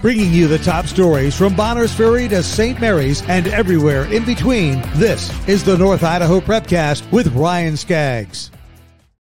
[0.00, 2.80] Bringing you the top stories from Bonners Ferry to St.
[2.80, 4.80] Mary's and everywhere in between.
[4.94, 8.50] This is the North Idaho Prepcast with Ryan Scaggs.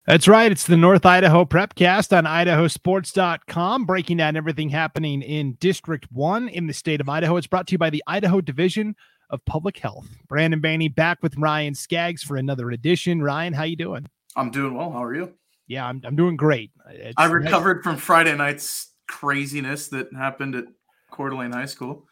[0.07, 0.53] That's right.
[0.53, 6.69] It's the North Idaho Prepcast on idahosports.com, breaking down everything happening in District 1 in
[6.69, 7.37] the state of Idaho.
[7.37, 8.95] It's brought to you by the Idaho Division
[9.31, 10.07] of Public Health.
[10.29, 13.21] Brandon Baney back with Ryan Scaggs for another edition.
[13.21, 14.07] Ryan, how you doing?
[14.37, 14.93] I'm doing well.
[14.93, 15.35] How are you?
[15.67, 16.71] Yeah, I'm, I'm doing great.
[16.89, 17.85] It's I recovered nice.
[17.85, 20.67] from Friday night's craziness that happened at
[21.11, 22.07] Coeur d'Alene High School.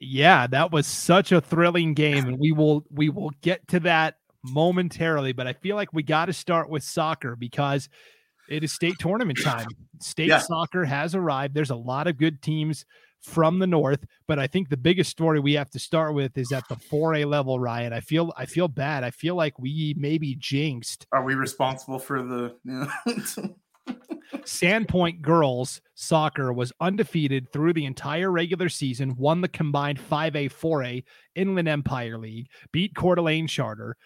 [0.00, 4.16] Yeah, that was such a thrilling game, and we will we will get to that
[4.42, 5.32] momentarily.
[5.32, 7.88] But I feel like we got to start with soccer because
[8.48, 9.68] it is state tournament time.
[10.00, 10.38] State yeah.
[10.38, 11.54] soccer has arrived.
[11.54, 12.86] There's a lot of good teams
[13.22, 16.52] from the north, but I think the biggest story we have to start with is
[16.52, 17.92] at the 4A level, Ryan.
[17.92, 19.04] I feel I feel bad.
[19.04, 21.06] I feel like we maybe jinxed.
[21.12, 23.54] Are we responsible for the you know,
[24.38, 31.04] Sandpoint girls soccer was undefeated through the entire regular season, won the combined 5A, 4A
[31.34, 33.96] Inland Empire League, beat Coeur d'Alene Charter,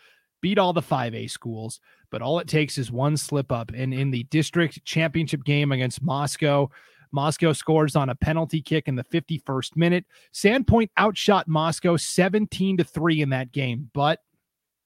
[0.41, 3.70] beat all the 5A schools, but all it takes is one slip up.
[3.75, 6.70] And in the district championship game against Moscow,
[7.12, 10.05] Moscow scores on a penalty kick in the 51st minute.
[10.33, 14.20] Sandpoint outshot Moscow 17 to 3 in that game, but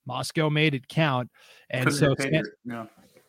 [0.06, 1.30] Moscow made it count.
[1.70, 2.46] And so Sand-.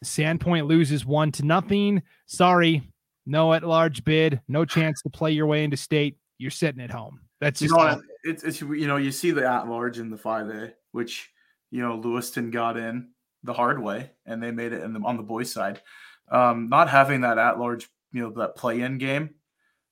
[0.04, 2.02] Sandpoint loses one to nothing.
[2.26, 2.84] Sorry,
[3.26, 6.18] no at large bid, no chance to play your way into state.
[6.38, 7.20] You're sitting at home.
[7.42, 10.18] That's just you know, it's, it's you know you see the at large in the
[10.18, 11.30] five A, which
[11.72, 13.10] you know Lewiston got in
[13.44, 15.82] the hard way and they made it in the, on the boys side.
[16.30, 19.32] Um, not having that at large, you know, that play in game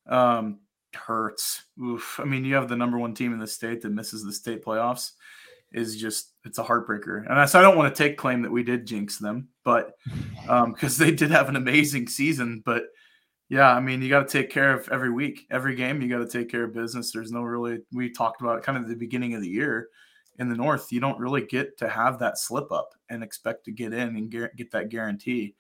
[0.08, 0.59] um,
[0.94, 1.64] hurts.
[1.81, 2.19] Oof.
[2.19, 4.64] I mean, you have the number one team in the state that misses the state
[4.64, 5.11] playoffs
[5.71, 7.25] is just it's a heartbreaker.
[7.29, 9.93] And I, so I don't want to take claim that we did jinx them, but
[10.47, 12.63] um because they did have an amazing season.
[12.65, 12.83] But
[13.49, 16.01] yeah, I mean you got to take care of every week, every game.
[16.01, 17.11] You got to take care of business.
[17.11, 19.89] There's no really we talked about kind of the beginning of the year
[20.39, 20.91] in the north.
[20.91, 24.30] You don't really get to have that slip up and expect to get in and
[24.30, 25.55] get, get that guarantee.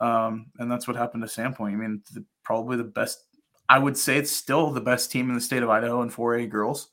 [0.00, 1.72] Um, and that's what happened to Sandpoint.
[1.72, 3.26] I mean, the, probably the best.
[3.68, 6.48] I would say it's still the best team in the state of Idaho in 4A
[6.48, 6.90] girls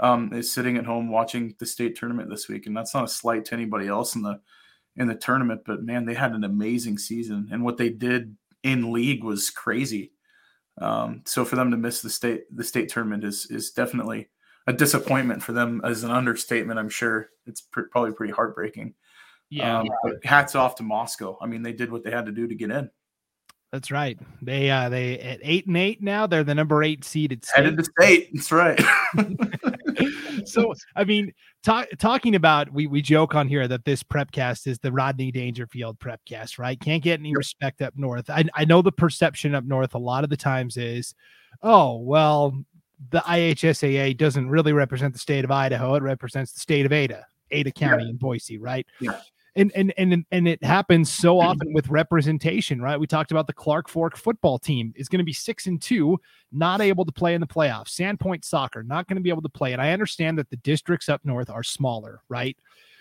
[0.00, 3.08] um, is sitting at home watching the state tournament this week, and that's not a
[3.08, 4.40] slight to anybody else in the
[4.96, 5.62] in the tournament.
[5.64, 10.12] But man, they had an amazing season, and what they did in league was crazy.
[10.80, 14.28] Um, so for them to miss the state the state tournament is is definitely
[14.66, 16.78] a disappointment for them as an understatement.
[16.78, 18.94] I'm sure it's pr- probably pretty heartbreaking.
[19.50, 19.80] Yeah.
[19.80, 21.38] Um, but hats off to Moscow.
[21.40, 22.90] I mean, they did what they had to do to get in.
[23.72, 24.18] That's right.
[24.40, 26.26] They uh they at eight and eight now.
[26.26, 27.64] They're the number eight seeded state.
[27.64, 28.30] headed to state.
[28.32, 28.80] That's right.
[30.44, 31.32] so I mean,
[31.62, 35.98] talk, talking about we we joke on here that this prepcast is the Rodney Dangerfield
[35.98, 36.78] prepcast, right?
[36.80, 38.30] Can't get any respect up north.
[38.30, 41.14] I I know the perception up north a lot of the times is,
[41.62, 42.64] oh well,
[43.10, 45.94] the IHSAA doesn't really represent the state of Idaho.
[45.94, 48.10] It represents the state of Ada, Ada County yeah.
[48.10, 48.86] and Boise, right?
[49.00, 49.20] Yeah
[49.58, 52.98] and and and and it happens so often with representation, right?
[52.98, 56.18] We talked about the Clark Fork football team is going to be six and two,
[56.52, 57.90] not able to play in the playoffs.
[57.90, 59.72] Sandpoint soccer not going to be able to play.
[59.72, 62.56] And I understand that the districts up north are smaller, right?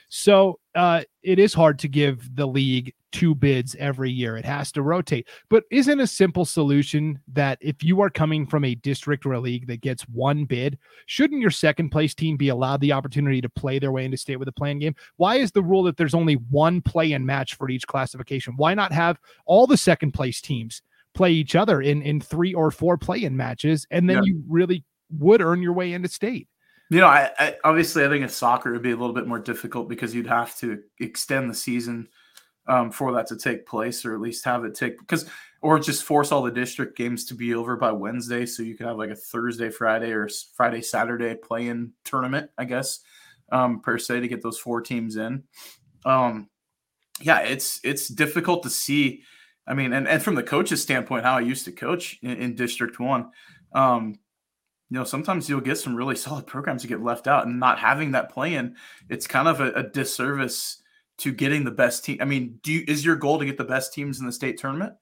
[0.09, 4.37] So uh, it is hard to give the league two bids every year.
[4.37, 5.27] It has to rotate.
[5.49, 9.39] But isn't a simple solution that if you are coming from a district or a
[9.39, 13.49] league that gets one bid, shouldn't your second place team be allowed the opportunity to
[13.49, 14.95] play their way into state with a playing game?
[15.17, 18.53] Why is the rule that there's only one play in match for each classification?
[18.57, 20.81] Why not have all the second place teams
[21.13, 24.23] play each other in in three or four play in matches and then yeah.
[24.25, 24.83] you really
[25.17, 26.47] would earn your way into state?
[26.89, 29.39] You know, I, I, obviously I think in soccer it'd be a little bit more
[29.39, 32.07] difficult because you'd have to extend the season
[32.67, 35.29] um, for that to take place, or at least have it take because,
[35.61, 38.85] or just force all the district games to be over by Wednesday, so you could
[38.85, 42.99] have like a Thursday, Friday, or Friday, Saturday play-in tournament, I guess,
[43.51, 45.43] um, per se, to get those four teams in.
[46.05, 46.49] Um,
[47.19, 49.23] yeah, it's it's difficult to see.
[49.65, 52.55] I mean, and, and from the coach's standpoint, how I used to coach in, in
[52.55, 53.31] District One,
[53.73, 54.15] um,
[54.89, 57.79] you know, sometimes you'll get some really solid programs to get left out, and not
[57.79, 58.75] having that plan,
[59.09, 60.81] it's kind of a, a disservice
[61.17, 62.19] to getting the best team.
[62.21, 64.57] I mean, do you, is your goal to get the best teams in the state
[64.57, 64.93] tournament,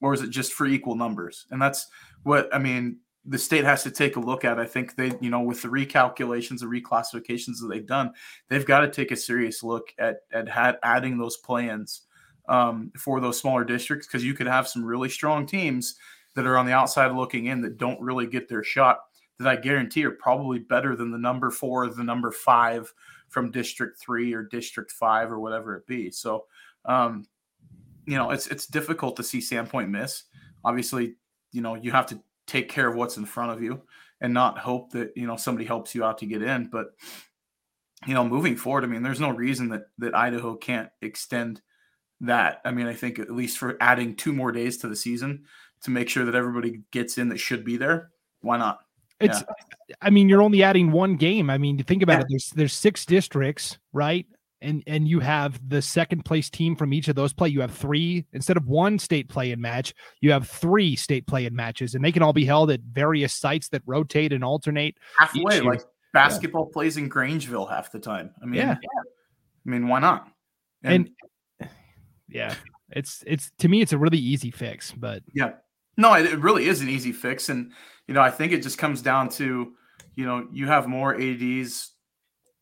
[0.00, 1.46] or is it just for equal numbers?
[1.50, 1.86] And that's
[2.22, 2.98] what I mean.
[3.26, 4.58] The state has to take a look at.
[4.58, 8.12] I think they, you know, with the recalculations, and reclassifications that they've done,
[8.48, 12.02] they've got to take a serious look at at had, adding those plans
[12.48, 15.96] um, for those smaller districts because you could have some really strong teams
[16.40, 19.00] that are on the outside looking in that don't really get their shot
[19.38, 22.92] that I guarantee are probably better than the number four, the number five
[23.28, 26.10] from District Three or District Five or whatever it be.
[26.10, 26.44] So,
[26.84, 27.26] um,
[28.06, 30.24] you know, it's it's difficult to see Sandpoint miss.
[30.62, 31.14] Obviously,
[31.52, 33.80] you know, you have to take care of what's in front of you
[34.20, 36.66] and not hope that you know somebody helps you out to get in.
[36.66, 36.88] But
[38.06, 41.62] you know, moving forward, I mean, there's no reason that that Idaho can't extend
[42.20, 42.60] that.
[42.66, 45.44] I mean, I think at least for adding two more days to the season
[45.82, 48.10] to make sure that everybody gets in that should be there.
[48.40, 48.80] Why not?
[49.20, 49.42] It's,
[49.88, 49.96] yeah.
[50.00, 51.50] I mean, you're only adding one game.
[51.50, 52.20] I mean, think about yeah.
[52.20, 52.26] it.
[52.30, 54.26] There's there's six districts, right?
[54.62, 57.48] And and you have the second place team from each of those play.
[57.48, 59.94] You have three instead of one state play in match.
[60.20, 63.34] You have three state play in matches, and they can all be held at various
[63.34, 65.60] sites that rotate and alternate halfway.
[65.60, 66.72] Like basketball yeah.
[66.72, 68.30] plays in Grangeville half the time.
[68.42, 68.76] I mean, yeah.
[69.66, 70.28] I mean, why not?
[70.82, 71.10] And,
[71.60, 71.70] and
[72.28, 72.54] yeah,
[72.90, 74.92] it's it's to me, it's a really easy fix.
[74.92, 75.52] But yeah,
[76.00, 77.72] no, it, really is an easy fix, and
[78.06, 79.72] you know, I think it just comes down to,
[80.16, 81.92] you know, you have more ads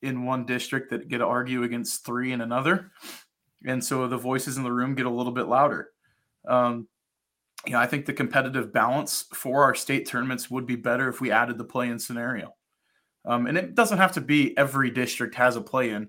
[0.02, 2.90] in one district that get to argue against three in another,
[3.64, 5.90] and so the voices in the room get a little bit louder.
[6.46, 6.88] Um,
[7.66, 11.20] you know, I think the competitive balance for our state tournaments would be better if
[11.20, 12.54] we added the play-in scenario.
[13.24, 16.08] Um, and it doesn't have to be every district has a play in.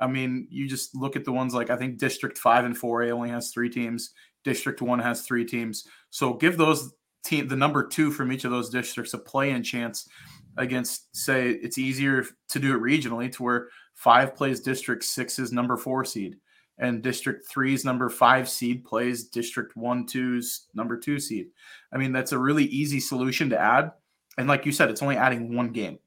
[0.00, 3.10] I mean, you just look at the ones like I think District 5 and 4A
[3.10, 4.12] only has three teams,
[4.44, 5.86] District 1 has three teams.
[6.10, 6.92] So give those
[7.24, 10.08] team the number two from each of those districts a play in chance
[10.56, 15.76] against, say, it's easier to do it regionally to where five plays District 6's number
[15.76, 16.36] four seed
[16.78, 21.48] and District Three's number five seed plays District One, Two's number two seed.
[21.92, 23.92] I mean, that's a really easy solution to add.
[24.36, 25.98] And like you said, it's only adding one game.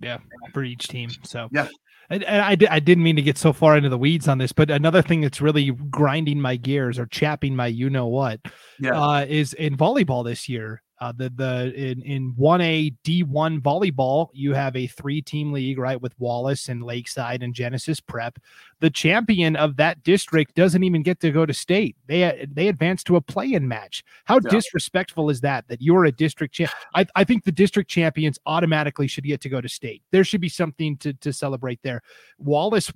[0.00, 0.18] Yeah,
[0.54, 1.10] for each team.
[1.24, 1.68] So yeah.
[2.10, 4.52] And, and I, I didn't mean to get so far into the weeds on this,
[4.52, 8.40] but another thing that's really grinding my gears or chapping my you know what
[8.80, 8.98] yeah.
[8.98, 10.82] uh, is in volleyball this year.
[11.00, 15.52] Uh, the the in in one A D one volleyball, you have a three team
[15.52, 18.38] league, right, with Wallace and Lakeside and Genesis Prep.
[18.80, 21.96] The champion of that district doesn't even get to go to state.
[22.06, 24.02] They they advance to a play in match.
[24.24, 24.50] How yeah.
[24.50, 25.68] disrespectful is that?
[25.68, 26.72] That you're a district champ.
[26.94, 30.02] I, I think the district champions automatically should get to go to state.
[30.10, 32.02] There should be something to to celebrate there.
[32.38, 32.92] Wallace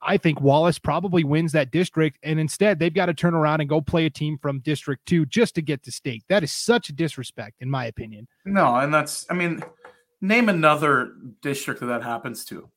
[0.00, 3.68] I think Wallace probably wins that district, and instead they've got to turn around and
[3.68, 6.24] go play a team from District Two just to get to state.
[6.28, 8.28] That is such a disrespect, in my opinion.
[8.44, 9.62] No, and that's I mean,
[10.20, 12.68] name another district that that happens to,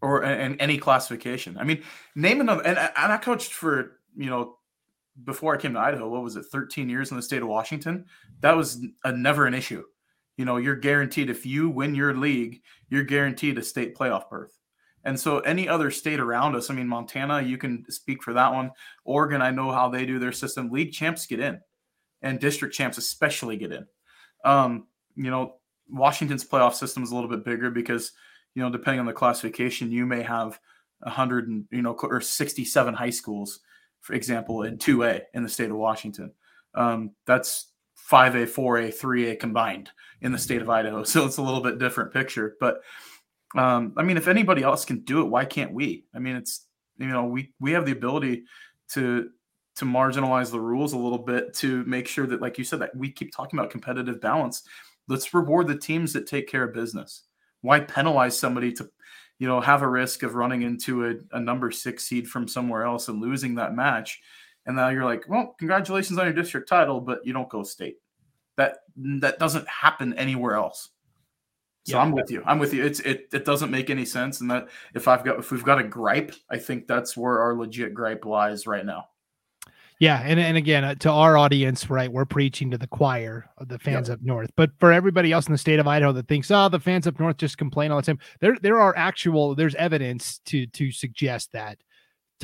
[0.00, 1.58] or in any classification.
[1.58, 1.82] I mean,
[2.14, 2.62] name another.
[2.64, 4.56] And, and I coached for you know
[5.22, 6.08] before I came to Idaho.
[6.08, 8.06] What was it, thirteen years in the state of Washington?
[8.40, 9.84] That was a, never an issue.
[10.36, 14.58] You know, you're guaranteed if you win your league, you're guaranteed a state playoff berth.
[15.04, 18.52] And so, any other state around us, I mean, Montana, you can speak for that
[18.52, 18.70] one.
[19.04, 20.70] Oregon, I know how they do their system.
[20.70, 21.60] League champs get in,
[22.22, 23.86] and district champs especially get in.
[24.44, 25.56] Um, you know,
[25.90, 28.12] Washington's playoff system is a little bit bigger because,
[28.54, 30.58] you know, depending on the classification, you may have
[31.00, 33.60] 100 and, you know, or 67 high schools,
[34.00, 36.32] for example, in 2A in the state of Washington.
[36.74, 37.72] Um, that's
[38.10, 39.90] 5A, 4A, 3A combined
[40.22, 41.04] in the state of Idaho.
[41.04, 42.56] So it's a little bit different picture.
[42.58, 42.80] But,
[43.56, 46.06] um, I mean, if anybody else can do it, why can't we?
[46.14, 46.66] I mean, it's
[46.98, 48.44] you know, we we have the ability
[48.90, 49.30] to
[49.76, 52.94] to marginalize the rules a little bit to make sure that, like you said, that
[52.96, 54.62] we keep talking about competitive balance.
[55.08, 57.24] Let's reward the teams that take care of business.
[57.60, 58.88] Why penalize somebody to,
[59.38, 62.84] you know, have a risk of running into a, a number six seed from somewhere
[62.84, 64.20] else and losing that match?
[64.66, 67.96] And now you're like, well, congratulations on your district title, but you don't go state.
[68.56, 70.90] That that doesn't happen anywhere else.
[71.84, 72.02] So yeah.
[72.02, 72.42] I'm with you.
[72.46, 72.84] I'm with you.
[72.84, 74.40] It's it it doesn't make any sense.
[74.40, 77.54] And that if I've got if we've got a gripe, I think that's where our
[77.54, 79.08] legit gripe lies right now.
[80.00, 83.68] Yeah, and and again, uh, to our audience, right, we're preaching to the choir of
[83.68, 84.18] the fans yep.
[84.18, 84.50] up north.
[84.56, 87.20] But for everybody else in the state of Idaho that thinks, oh, the fans up
[87.20, 91.52] north just complain all the time, there there are actual there's evidence to to suggest
[91.52, 91.78] that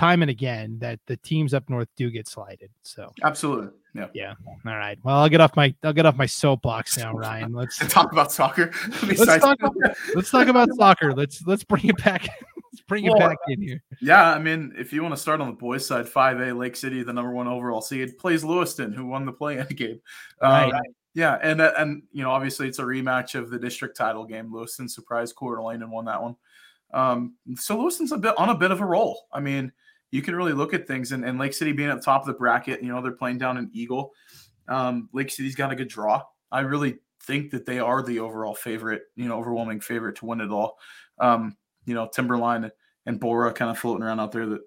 [0.01, 2.71] time and again that the teams up north do get slighted.
[2.83, 3.69] So absolutely.
[3.95, 4.07] Yeah.
[4.15, 4.35] Yeah.
[4.67, 4.99] All right.
[5.03, 7.53] Well, I'll get off my I'll get off my soapbox now, Ryan.
[7.53, 8.71] Let's talk about soccer.
[9.03, 11.13] let's, talk about, let's talk about soccer.
[11.13, 12.23] Let's let's bring it back.
[12.73, 13.83] let's bring well, it back in here.
[14.01, 16.77] Yeah, I mean, if you want to start on the boys' side, five A Lake
[16.77, 20.01] City, the number one overall seed, plays Lewiston, who won the play-in game.
[20.41, 20.83] Um, right.
[21.13, 24.51] Yeah, and uh, and you know, obviously, it's a rematch of the district title game.
[24.55, 26.37] Lewiston surprised Coeur d'Alene and won that one.
[26.93, 29.27] Um, so Lewiston's a bit on a bit of a roll.
[29.33, 29.73] I mean
[30.11, 31.13] you can really look at things.
[31.13, 33.39] And, and Lake City being at the top of the bracket, you know, they're playing
[33.39, 34.13] down in Eagle.
[34.69, 36.23] Um, Lake City's got a good draw.
[36.51, 40.41] I really think that they are the overall favorite, you know, overwhelming favorite to win
[40.41, 40.79] it all.
[41.19, 42.71] Um, you know, Timberline
[43.07, 44.61] and Borah kind of floating around out there that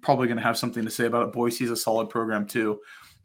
[0.00, 1.32] probably going to have something to say about it.
[1.32, 2.80] Boise's a solid program too.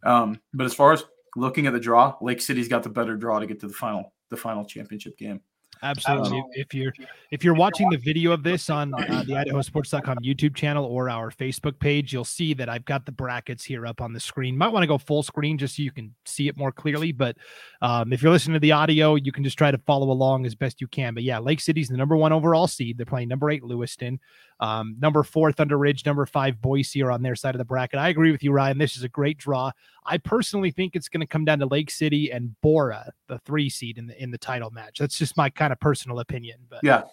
[0.05, 1.03] Um, but as far as
[1.35, 4.13] looking at the draw, Lake City's got the better draw to get to the final,
[4.29, 5.41] the final championship game.
[5.83, 6.39] Absolutely.
[6.39, 6.93] Um, if you're
[7.29, 11.29] if you're watching the video of this on uh, the IdahoSports.com YouTube channel or our
[11.29, 14.57] Facebook page, you'll see that I've got the brackets here up on the screen.
[14.57, 17.11] Might want to go full screen just so you can see it more clearly.
[17.11, 17.35] But
[17.81, 20.55] um, if you're listening to the audio, you can just try to follow along as
[20.55, 21.13] best you can.
[21.13, 22.97] But yeah, Lake City's the number one overall seed.
[22.97, 24.19] They're playing number eight Lewiston.
[24.59, 26.05] Um, number four, Thunder Ridge.
[26.05, 27.99] Number five, Boise are on their side of the bracket.
[27.99, 28.77] I agree with you, Ryan.
[28.77, 29.71] This is a great draw.
[30.05, 33.69] I personally think it's going to come down to Lake City and Borah, the three
[33.69, 34.99] seed in the in the title match.
[34.99, 36.59] That's just my kind of personal opinion.
[36.69, 37.03] But yeah,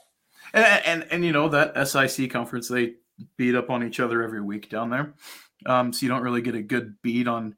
[0.52, 2.94] and and, and you know that SIC conference they
[3.36, 5.14] beat up on each other every week down there,
[5.66, 7.56] um, so you don't really get a good beat on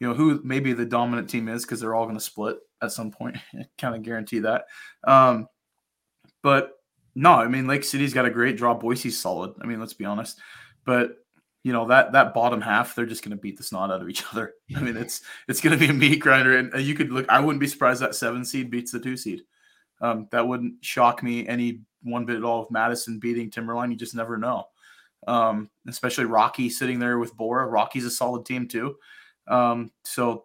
[0.00, 2.92] you know who maybe the dominant team is because they're all going to split at
[2.92, 3.36] some point.
[3.78, 4.64] kind of guarantee that.
[5.06, 5.48] Um,
[6.42, 6.72] but
[7.14, 8.74] no, I mean Lake City's got a great draw.
[8.74, 9.54] Boise's solid.
[9.60, 10.40] I mean, let's be honest.
[10.84, 11.16] But
[11.62, 14.08] you know that that bottom half, they're just going to beat the snot out of
[14.08, 14.54] each other.
[14.76, 17.28] I mean, it's it's going to be a meat grinder, and uh, you could look.
[17.28, 19.42] I wouldn't be surprised that seven seed beats the two seed.
[20.00, 22.62] Um, that wouldn't shock me any one bit at all.
[22.62, 24.66] Of Madison beating Timberline, you just never know.
[25.26, 27.66] Um, especially Rocky sitting there with Borah.
[27.66, 28.96] Rocky's a solid team too.
[29.48, 30.44] Um, so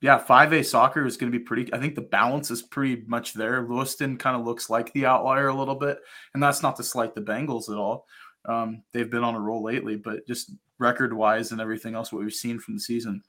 [0.00, 1.72] yeah, 5A soccer is going to be pretty.
[1.74, 3.66] I think the balance is pretty much there.
[3.68, 5.98] Lewiston kind of looks like the outlier a little bit,
[6.34, 8.06] and that's not to slight the Bengals at all.
[8.46, 12.22] Um, they've been on a roll lately, but just record wise and everything else, what
[12.22, 13.22] we've seen from the season,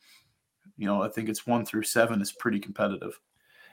[0.77, 3.19] you know, I think it's one through seven is pretty competitive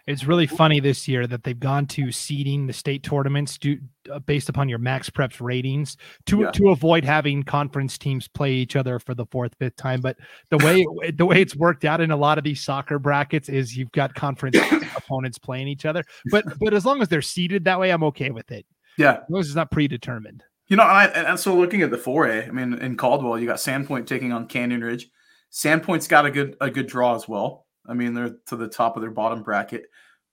[0.08, 3.78] it's really funny this year that they've gone to seeding the state tournaments do,
[4.10, 6.50] uh, based upon your max preps ratings to yeah.
[6.52, 10.00] to avoid having conference teams play each other for the fourth fifth time.
[10.00, 10.16] But
[10.48, 13.76] the way the way it's worked out in a lot of these soccer brackets is
[13.76, 14.56] you've got conference
[14.96, 16.02] opponents playing each other.
[16.30, 18.64] But but as long as they're seeded that way i'm okay with it.
[18.96, 19.12] Yeah.
[19.12, 20.42] As long as it's not predetermined.
[20.68, 23.46] You know and, I, and so looking at the 4a i mean in caldwell you
[23.46, 25.10] got sandpoint taking on canyon ridge.
[25.52, 28.96] Sandpoint's got a good a good draw as well I mean, they're to the top
[28.96, 29.86] of their bottom bracket.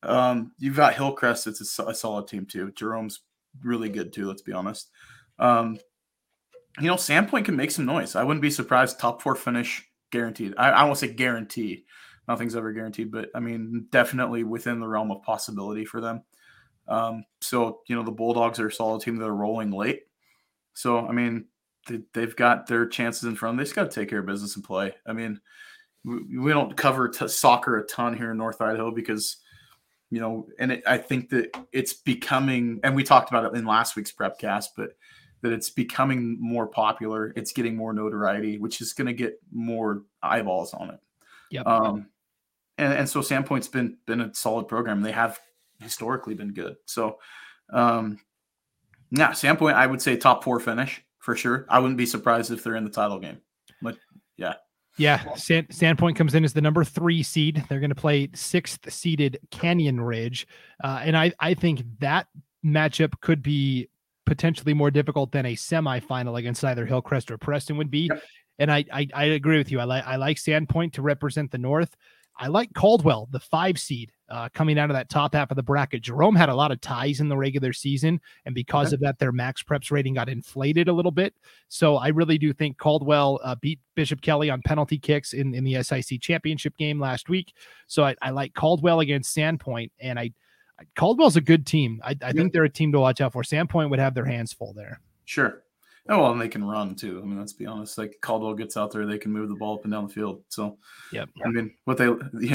[0.03, 2.71] Um, you've got Hillcrest; it's a, a, solid team too.
[2.71, 3.21] Jerome's
[3.63, 4.27] really good too.
[4.27, 4.89] Let's be honest.
[5.39, 5.77] Um,
[6.79, 8.15] you know, Sandpoint can make some noise.
[8.15, 8.99] I wouldn't be surprised.
[8.99, 10.53] Top four finish guaranteed.
[10.57, 11.83] I, I won't say guaranteed.
[12.27, 16.23] Nothing's ever guaranteed, but I mean, definitely within the realm of possibility for them.
[16.87, 20.03] Um, so you know, the Bulldogs are a solid team that are rolling late.
[20.73, 21.45] So I mean,
[21.87, 23.57] they, have got their chances in front.
[23.57, 24.93] They just got to take care of business and play.
[25.05, 25.39] I mean,
[26.05, 29.37] we don't cover t- soccer a ton here in North Idaho because,
[30.11, 33.65] you know, and it, I think that it's becoming, and we talked about it in
[33.65, 34.91] last week's prepcast, but
[35.41, 37.33] that it's becoming more popular.
[37.35, 40.99] It's getting more notoriety, which is going to get more eyeballs on it.
[41.49, 41.61] Yeah.
[41.61, 42.07] Um,
[42.77, 45.01] and, and so Sandpoint's been been a solid program.
[45.01, 45.39] They have
[45.79, 46.75] historically been good.
[46.85, 47.19] So,
[47.71, 48.19] um,
[49.11, 51.65] yeah, Sandpoint, I would say top four finish for sure.
[51.69, 53.41] I wouldn't be surprised if they're in the title game.
[53.81, 53.97] But
[54.37, 54.55] yeah.
[54.97, 57.63] Yeah, Sand, Sandpoint comes in as the number three seed.
[57.67, 60.47] They're going to play sixth seeded Canyon Ridge,
[60.83, 62.27] uh, and I I think that
[62.65, 63.89] matchup could be
[64.25, 68.07] potentially more difficult than a semifinal against either Hillcrest or Preston would be.
[68.09, 68.23] Yep.
[68.57, 69.79] And I, I, I agree with you.
[69.79, 71.95] I like I like Sandpoint to represent the North.
[72.37, 75.63] I like Caldwell, the five seed, uh, coming out of that top half of the
[75.63, 76.01] bracket.
[76.01, 78.95] Jerome had a lot of ties in the regular season, and because okay.
[78.95, 81.33] of that, their max preps rating got inflated a little bit.
[81.67, 85.63] So I really do think Caldwell uh, beat Bishop Kelly on penalty kicks in, in
[85.63, 87.53] the SIC championship game last week.
[87.87, 90.31] So I, I like Caldwell against Sandpoint, and I,
[90.79, 92.01] I Caldwell's a good team.
[92.03, 92.31] I, I yeah.
[92.31, 93.43] think they're a team to watch out for.
[93.43, 95.01] Sandpoint would have their hands full there.
[95.25, 95.63] Sure.
[96.07, 97.19] Oh well, and they can run too.
[97.21, 97.97] I mean, let's be honest.
[97.97, 100.43] Like Caldwell gets out there, they can move the ball up and down the field.
[100.49, 100.77] So,
[101.11, 102.09] yeah, I mean, what they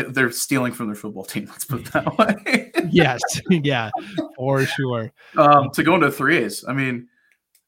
[0.09, 1.47] they're stealing from their football team.
[1.47, 2.71] Let's put it that way.
[2.91, 3.91] yes, yeah,
[4.37, 5.13] for sure.
[5.37, 7.09] Um, to go into three A's, I mean,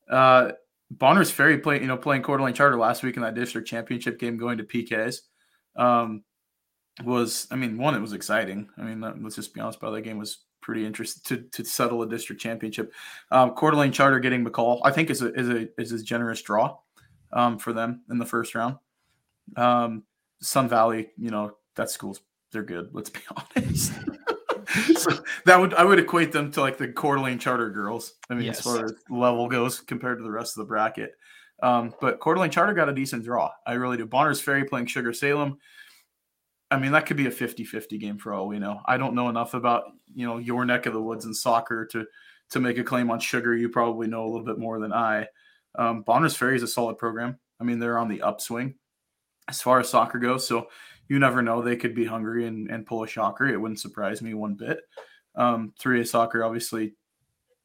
[0.09, 0.53] uh,
[0.93, 4.21] Bonners Ferry playing, you know, playing Coeur d'Alene Charter last week in that district championship
[4.21, 5.17] game, going to PKs.
[5.75, 6.23] Um,
[7.03, 8.69] was I mean, one, it was exciting.
[8.79, 12.03] I mean, let's just be honest about that game was pretty interesting to, to settle
[12.03, 12.93] a district championship.
[13.31, 16.41] Um, Coeur d'Alene Charter getting McCall, I think, is a is a is a generous
[16.41, 16.79] draw
[17.33, 18.77] um, for them in the first round.
[19.57, 20.05] Um,
[20.41, 22.21] Sun Valley, you know, that school's
[22.53, 22.91] they're good.
[22.93, 23.21] Let's be
[23.57, 23.93] honest.
[24.97, 25.11] so
[25.45, 28.15] that would I would equate them to like the Coeur d'Alene Charter girls.
[28.31, 28.59] I mean, yes.
[28.59, 31.13] as far as level goes compared to the rest of the bracket.
[31.63, 33.51] Um, but Coeur d'Alene Charter got a decent draw.
[33.67, 34.07] I really do.
[34.07, 35.59] Bonners Ferry playing Sugar Salem.
[36.73, 38.81] I mean, that could be a 50-50 game for all we know.
[38.87, 42.07] I don't know enough about, you know, your neck of the woods in soccer to
[42.51, 43.57] to make a claim on sugar.
[43.57, 45.27] You probably know a little bit more than I.
[45.75, 47.39] Um, Bonners Ferry is a solid program.
[47.61, 48.75] I mean, they're on the upswing
[49.49, 50.47] as far as soccer goes.
[50.47, 50.69] So
[51.09, 51.63] you never know.
[51.63, 53.47] They could be hungry and, and pull a shocker.
[53.47, 54.81] It wouldn't surprise me one bit.
[55.35, 56.95] Um, 3A soccer, obviously,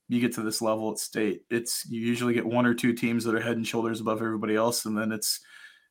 [0.08, 1.42] you get to this level at state.
[1.50, 4.56] It's you usually get one or two teams that are head and shoulders above everybody
[4.56, 5.42] else, and then it's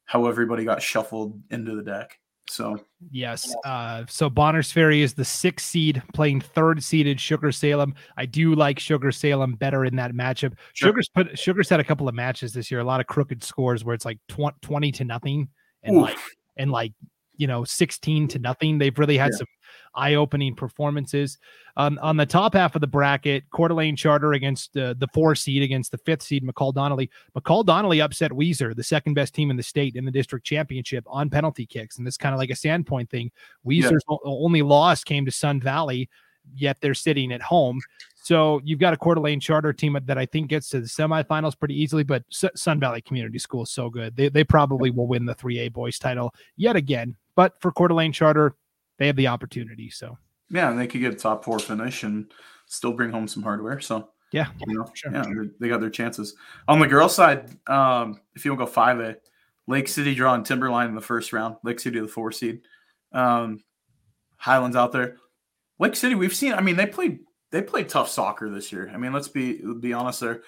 [0.06, 2.18] how everybody got shuffled into the deck.
[2.48, 2.78] So
[3.10, 7.94] yes, uh, so Bonners Ferry is the sixth seed playing third seeded Sugar Salem.
[8.16, 10.54] I do like Sugar Salem better in that matchup.
[10.72, 10.88] Sure.
[10.88, 13.84] Sugar's put Sugar's had a couple of matches this year, a lot of crooked scores
[13.84, 15.48] where it's like tw- twenty to nothing,
[15.82, 16.02] and Oof.
[16.02, 16.18] like
[16.56, 16.92] and like
[17.36, 18.78] you know 16 to nothing.
[18.78, 19.38] They've really had yeah.
[19.38, 19.46] some
[19.94, 21.38] eye-opening performances.
[21.76, 25.34] Um, on the top half of the bracket, Coeur d'Alene Charter against uh, the four
[25.34, 27.10] seed against the fifth seed McCall Donnelly.
[27.36, 31.04] McCall Donnelly upset Weiser, the second best team in the state in the district championship
[31.06, 33.30] on penalty kicks, and this kind of like a Sandpoint thing.
[33.66, 34.16] Weiser's yeah.
[34.24, 36.08] only loss came to Sun Valley,
[36.54, 37.80] yet they're sitting at home.
[38.26, 41.56] So you've got a Coeur d'Alene charter team that I think gets to the semifinals
[41.56, 44.16] pretty easily, but Sun Valley Community School is so good.
[44.16, 47.14] They, they probably will win the 3A boys title yet again.
[47.36, 48.56] But for Coeur d'Alene charter,
[48.98, 49.90] they have the opportunity.
[49.90, 50.18] So
[50.50, 52.32] yeah, and they could get a top four finish and
[52.66, 53.78] still bring home some hardware.
[53.78, 55.12] So yeah, you know, sure.
[55.12, 55.24] yeah,
[55.60, 56.34] they got their chances.
[56.66, 59.18] On the girls' side, um, if you want to go five A,
[59.68, 61.58] Lake City drawing Timberline in the first round.
[61.62, 62.62] Lake City the four seed.
[63.12, 63.62] Um,
[64.36, 65.18] Highlands out there.
[65.78, 66.54] Lake City, we've seen.
[66.54, 67.20] I mean, they played
[67.52, 68.90] they played tough soccer this year.
[68.92, 70.42] I mean, let's be be honest there.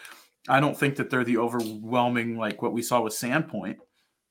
[0.48, 3.76] I don't think that they're the overwhelming like what we saw with Sandpoint,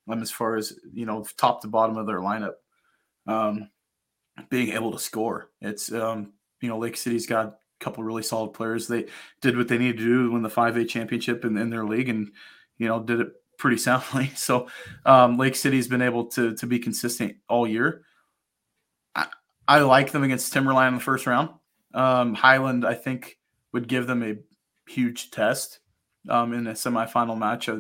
[0.09, 2.53] um, as far as you know, top to bottom of their lineup.
[3.27, 3.69] Um,
[4.49, 5.49] being able to score.
[5.61, 8.87] It's um, you know Lake City's got a couple really solid players.
[8.87, 9.05] They
[9.41, 12.31] did what they needed to do win the 5A championship in, in their league, and
[12.77, 14.31] you know did it pretty soundly.
[14.35, 14.67] So
[15.05, 18.03] um, Lake City's been able to to be consistent all year.
[19.15, 19.27] I,
[19.67, 21.49] I like them against Timberline in the first round.
[21.97, 23.39] Um, Highland, I think,
[23.73, 24.35] would give them a
[24.89, 25.79] huge test
[26.29, 27.67] um, in a semifinal match.
[27.67, 27.79] Uh,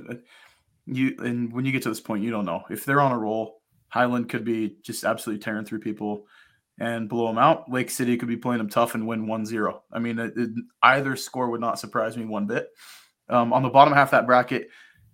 [0.87, 3.17] you and when you get to this point, you don't know if they're on a
[3.17, 3.61] roll.
[3.89, 6.25] Highland could be just absolutely tearing through people
[6.79, 7.71] and blow them out.
[7.71, 9.79] Lake City could be playing them tough and win 1-0.
[9.91, 10.49] I mean, it, it,
[10.83, 12.69] either score would not surprise me one bit.
[13.29, 14.69] Um, on the bottom half that bracket,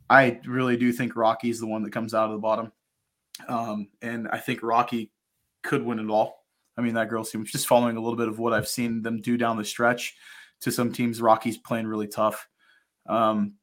[0.09, 2.71] I really do think Rocky's the one that comes out of the bottom.
[3.47, 5.11] Um, and I think Rocky
[5.61, 6.42] could win it all.
[6.77, 9.21] I mean, that girls team, just following a little bit of what I've seen them
[9.21, 10.15] do down the stretch
[10.61, 12.47] to some teams, Rocky's playing really tough.
[13.07, 13.55] Um,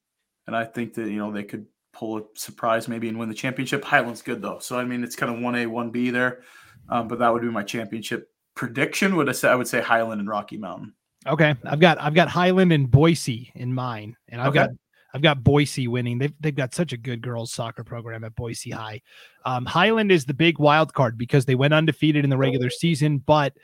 [0.47, 3.35] and I think that, you know, they could pull a surprise maybe and win the
[3.35, 3.85] championship.
[3.85, 4.59] Highland's good though.
[4.59, 6.43] So, I mean, it's kind of 1A, 1B there.
[6.89, 9.17] Um, but that would be my championship prediction.
[9.17, 10.95] Would I say I would say Highland and Rocky Mountain.
[11.27, 14.59] Okay, I've got I've got Highland and Boise in mine, and I've okay.
[14.59, 14.71] got
[15.13, 16.19] I've got Boise winning.
[16.19, 19.03] They've they've got such a good girls soccer program at Boise High.
[19.45, 23.19] Um, Highland is the big wild card because they went undefeated in the regular season,
[23.19, 23.55] but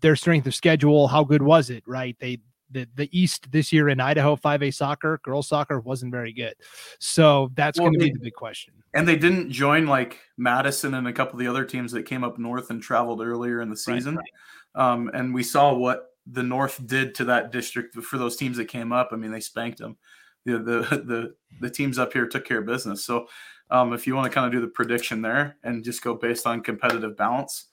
[0.00, 1.82] their strength of schedule, how good was it?
[1.86, 2.16] Right?
[2.20, 6.54] They the the East this year in Idaho 5A soccer, girls soccer wasn't very good.
[6.98, 8.74] So that's well, going to be the big question.
[8.92, 12.24] And they didn't join like Madison and a couple of the other teams that came
[12.24, 14.16] up north and traveled earlier in the season.
[14.16, 14.24] Right,
[14.74, 14.92] right.
[14.92, 18.66] Um, and we saw what the North did to that district for those teams that
[18.66, 19.10] came up.
[19.12, 19.96] I mean, they spanked them.
[20.44, 20.62] The the
[21.04, 23.04] the, the teams up here took care of business.
[23.04, 23.26] So
[23.70, 26.46] um, if you want to kind of do the prediction there and just go based
[26.46, 27.68] on competitive balance,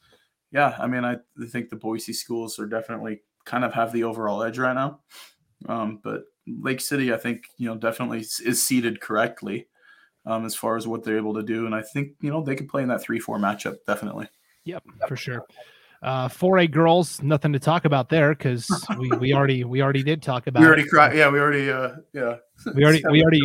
[0.52, 1.18] yeah, I mean, I
[1.50, 5.00] think the Boise schools are definitely kind of have the overall edge right now.
[5.68, 9.68] Um, but Lake City, I think, you know, definitely is seated correctly
[10.26, 11.66] um, as far as what they're able to do.
[11.66, 14.28] And I think, you know, they could play in that 3 4 matchup, definitely.
[14.66, 15.46] Yep, for sure.
[16.02, 20.22] Uh, 4A girls, nothing to talk about there because we, we already we already did
[20.22, 20.62] talk about.
[20.62, 21.16] We already cried.
[21.16, 21.70] Yeah, we already.
[21.70, 22.38] Uh, yeah.
[22.74, 23.42] We already we already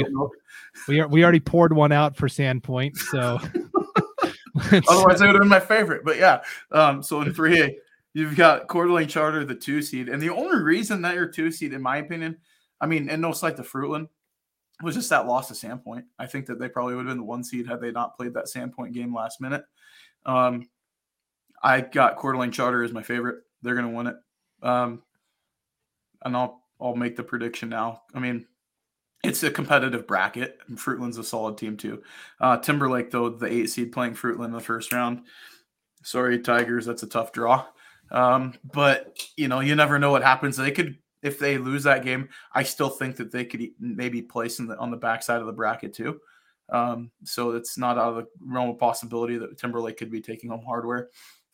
[0.88, 2.96] we are, we already poured one out for Sandpoint.
[2.96, 3.38] So.
[4.88, 6.02] Otherwise, it would have been my favorite.
[6.02, 6.42] But yeah,
[6.72, 7.74] um, so in 3A,
[8.16, 11.52] You've got Coeur d'Alene Charter, the two seed, and the only reason that you're two
[11.52, 12.38] seed, in my opinion,
[12.80, 14.08] I mean, and no slight to Fruitland,
[14.82, 16.04] was just that loss to Sandpoint.
[16.18, 18.32] I think that they probably would have been the one seed had they not played
[18.32, 19.64] that Sandpoint game last minute.
[20.24, 20.66] Um,
[21.62, 23.42] I got Coeur d'Alene Charter as my favorite.
[23.62, 24.16] They're going to win it.
[24.62, 25.02] Um,
[26.24, 28.02] and I'll I'll make the prediction now.
[28.14, 28.46] I mean,
[29.24, 32.02] it's a competitive bracket, and Fruitland's a solid team too.
[32.40, 35.22] Uh, Timberlake, though, the eight seed playing Fruitland in the first round.
[36.02, 37.66] Sorry, Tigers, that's a tough draw.
[38.10, 40.56] Um, but you know, you never know what happens.
[40.56, 42.28] They could if they lose that game.
[42.52, 45.52] I still think that they could maybe place in the, on the backside of the
[45.52, 46.20] bracket too.
[46.68, 50.50] Um, so it's not out of the realm of possibility that Timberlake could be taking
[50.50, 51.08] home hardware.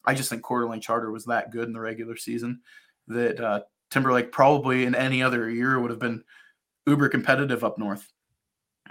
[0.05, 2.61] I just think Coeur Charter was that good in the regular season
[3.09, 3.61] that uh,
[3.91, 6.25] Timberlake probably in any other year would have been
[6.87, 8.11] uber competitive up north.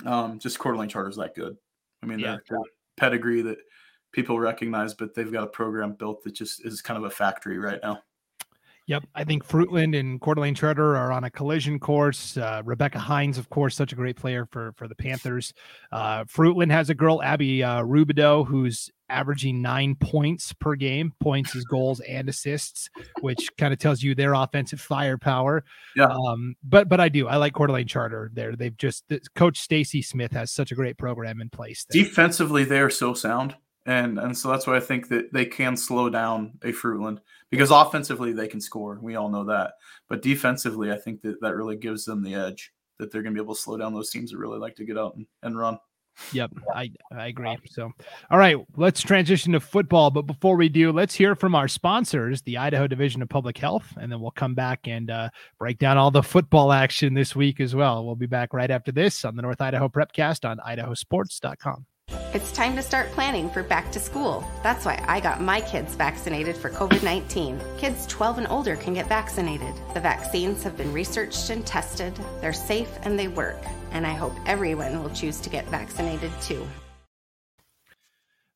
[0.05, 1.57] Um, just Coeur d'Alene Charter is that good.
[2.01, 2.37] I mean, yeah.
[2.97, 3.57] pedigree that
[4.11, 7.59] people recognize, but they've got a program built that just is kind of a factory
[7.59, 8.01] right now.
[8.87, 12.35] Yep, I think Fruitland and Coeur d'Alene Charter are on a collision course.
[12.35, 15.53] Uh, Rebecca Hines, of course, such a great player for for the Panthers.
[15.91, 21.55] Uh, Fruitland has a girl, Abby uh, Rubidoux, who's averaging nine points per game, points
[21.55, 22.89] as goals and assists,
[23.19, 25.63] which kind of tells you their offensive firepower.
[25.95, 26.07] Yeah.
[26.07, 28.31] Um, but but I do I like Coeur d'Alene Charter.
[28.33, 31.85] There, they've just Coach Stacy Smith has such a great program in place.
[31.85, 32.03] There.
[32.03, 33.55] Defensively, they are so sound.
[33.85, 37.71] And and so that's why I think that they can slow down a Fruitland because
[37.71, 38.99] offensively they can score.
[39.01, 39.73] We all know that.
[40.07, 43.41] But defensively, I think that that really gives them the edge that they're going to
[43.41, 45.57] be able to slow down those teams that really like to get out and, and
[45.57, 45.79] run.
[46.33, 47.57] Yep, I I agree.
[47.69, 47.91] So,
[48.29, 50.11] all right, let's transition to football.
[50.11, 53.93] But before we do, let's hear from our sponsors, the Idaho Division of Public Health,
[53.99, 57.59] and then we'll come back and uh, break down all the football action this week
[57.59, 58.05] as well.
[58.05, 61.85] We'll be back right after this on the North Idaho Prepcast on idahosports.com.
[62.33, 64.41] It's time to start planning for back to school.
[64.63, 67.59] That's why I got my kids vaccinated for COVID 19.
[67.77, 69.73] Kids 12 and older can get vaccinated.
[69.93, 73.61] The vaccines have been researched and tested, they're safe and they work.
[73.91, 76.65] And I hope everyone will choose to get vaccinated too.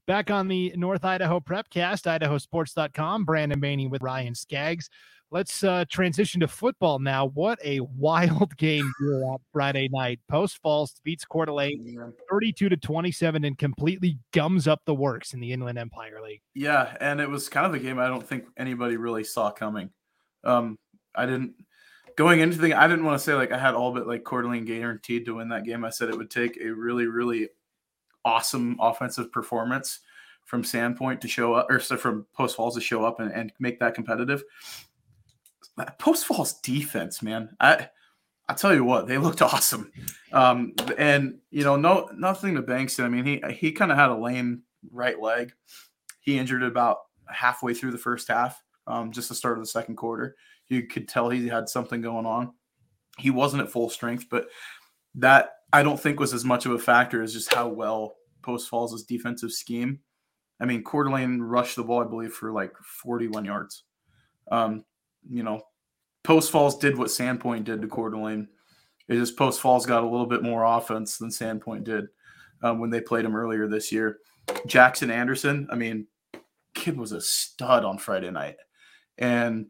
[0.08, 4.90] Back on the North Idaho Prepcast, idahosports.com, Brandon Baney with Ryan Scaggs.
[5.36, 7.26] Let's uh, transition to football now.
[7.26, 10.22] What a wild game here on Friday night.
[10.30, 15.42] Post Falls beats Coeur d'Alene 32 to 27 and completely gums up the works in
[15.42, 16.40] the Inland Empire League.
[16.54, 19.90] Yeah, and it was kind of a game I don't think anybody really saw coming.
[20.46, 20.80] Um,
[21.14, 21.56] I didn't
[22.16, 24.44] going into the I didn't want to say like I had all but like Coeur
[24.44, 25.84] d'Alene guaranteed to win that game.
[25.84, 27.50] I said it would take a really, really
[28.24, 30.00] awesome offensive performance
[30.46, 33.82] from Sandpoint to show up or from Post Falls to show up and, and make
[33.82, 34.42] that competitive.
[36.00, 37.56] Post Falls defense, man.
[37.60, 37.90] I
[38.48, 39.92] I tell you what, they looked awesome.
[40.32, 43.00] Um, and you know, no nothing to Banks.
[43.00, 45.54] I mean, he he kind of had a lame right leg.
[46.22, 49.70] He injured it about halfway through the first half, um, just the start of the
[49.70, 50.36] second quarter.
[50.68, 52.54] You could tell he had something going on.
[53.18, 54.48] He wasn't at full strength, but
[55.16, 58.70] that I don't think was as much of a factor as just how well Post
[58.70, 60.00] Falls' defensive scheme.
[60.60, 62.72] I mean, Coeur d'Alene rushed the ball, I believe, for like
[63.04, 63.84] 41 yards.
[64.52, 64.86] Um,
[65.30, 65.62] you know,
[66.24, 68.48] Post Falls did what Sandpoint did to Coeur d'Alene.
[69.08, 72.08] It just Post Falls got a little bit more offense than Sandpoint did
[72.64, 74.20] um, when they played him earlier this year.
[74.66, 76.08] Jackson Anderson, I mean,
[76.74, 78.58] kid was a stud on Friday night,
[79.18, 79.68] and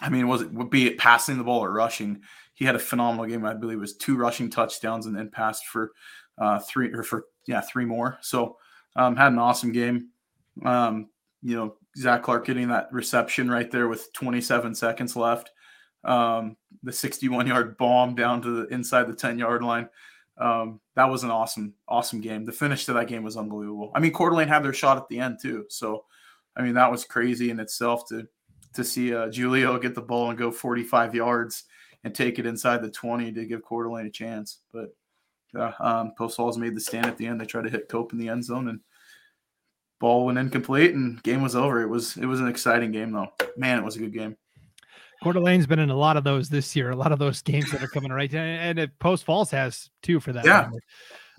[0.00, 2.22] I mean, was it would be it passing the ball or rushing?
[2.54, 3.44] He had a phenomenal game.
[3.44, 5.92] I believe it was two rushing touchdowns and then passed for
[6.38, 8.18] uh, three or for yeah three more.
[8.20, 8.56] So
[8.96, 10.08] um, had an awesome game.
[10.64, 11.08] Um,
[11.42, 15.50] you know, Zach Clark getting that reception right there with 27 seconds left.
[16.04, 19.88] Um, the 61 yard bomb down to the inside the 10 yard line.
[20.36, 22.44] Um, that was an awesome, awesome game.
[22.44, 23.90] The finish to that game was unbelievable.
[23.94, 25.66] I mean, Coeur d'Alene had their shot at the end too.
[25.68, 26.04] So,
[26.56, 28.28] I mean, that was crazy in itself to
[28.74, 31.64] to see uh, Julio get the ball and go 45 yards
[32.04, 34.58] and take it inside the 20 to give Coeur d'Alene a chance.
[34.72, 34.94] But
[35.58, 37.40] uh, um, Post Falls made the stand at the end.
[37.40, 38.80] They tried to hit Cope in the end zone and
[40.00, 41.82] ball went incomplete and game was over.
[41.82, 43.32] It was it was an exciting game though.
[43.56, 44.36] Man, it was a good game.
[45.22, 47.72] Coeur d'Alene's been in a lot of those this year, a lot of those games
[47.72, 50.44] that are coming right, and, and Post Falls has too for that.
[50.44, 50.70] Yeah.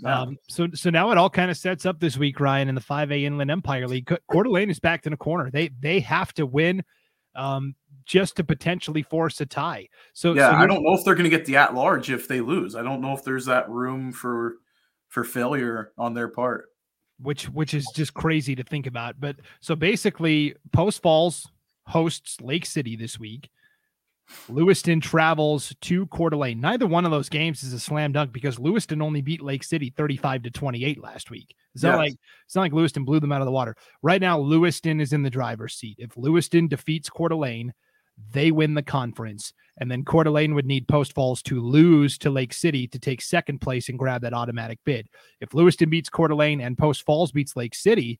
[0.05, 2.81] Um, so so now it all kind of sets up this week, Ryan, in the
[2.81, 4.05] 5A Inland Empire League.
[4.05, 5.49] Coeur d'Alene is backed in a corner.
[5.51, 6.83] They they have to win
[7.35, 9.87] um, just to potentially force a tie.
[10.13, 12.27] So yeah, so I don't know if they're going to get the at large if
[12.27, 12.75] they lose.
[12.75, 14.55] I don't know if there's that room for
[15.09, 16.69] for failure on their part
[17.21, 19.19] which which is just crazy to think about.
[19.19, 21.47] But so basically, Post Falls
[21.85, 23.49] hosts Lake City this week.
[24.47, 26.61] Lewiston travels to Coeur d'Alene.
[26.61, 29.91] Neither one of those games is a slam dunk because Lewiston only beat Lake City
[29.95, 31.55] 35 to 28 last week.
[31.73, 31.97] It's not yes.
[31.97, 32.13] like
[32.45, 33.75] it's not like Lewiston blew them out of the water.
[34.01, 35.97] Right now, Lewiston is in the driver's seat.
[35.99, 37.73] If Lewiston defeats Coeur d'Alene,
[38.31, 39.53] they win the conference.
[39.79, 43.21] And then Coeur d'Alene would need Post Falls to lose to Lake City to take
[43.21, 45.07] second place and grab that automatic bid.
[45.39, 48.19] If Lewiston beats Coeur d'Alene and Post Falls beats Lake City,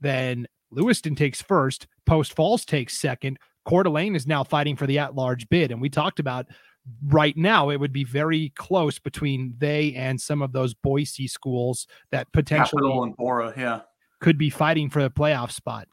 [0.00, 3.38] then Lewiston takes first, Post Falls takes second.
[3.66, 5.70] Coeur d'Alene is now fighting for the at large bid.
[5.70, 6.46] And we talked about
[7.06, 11.86] right now, it would be very close between they and some of those Boise schools
[12.10, 13.80] that potentially Capital and Borah, yeah,
[14.20, 15.88] could be fighting for a playoff spot.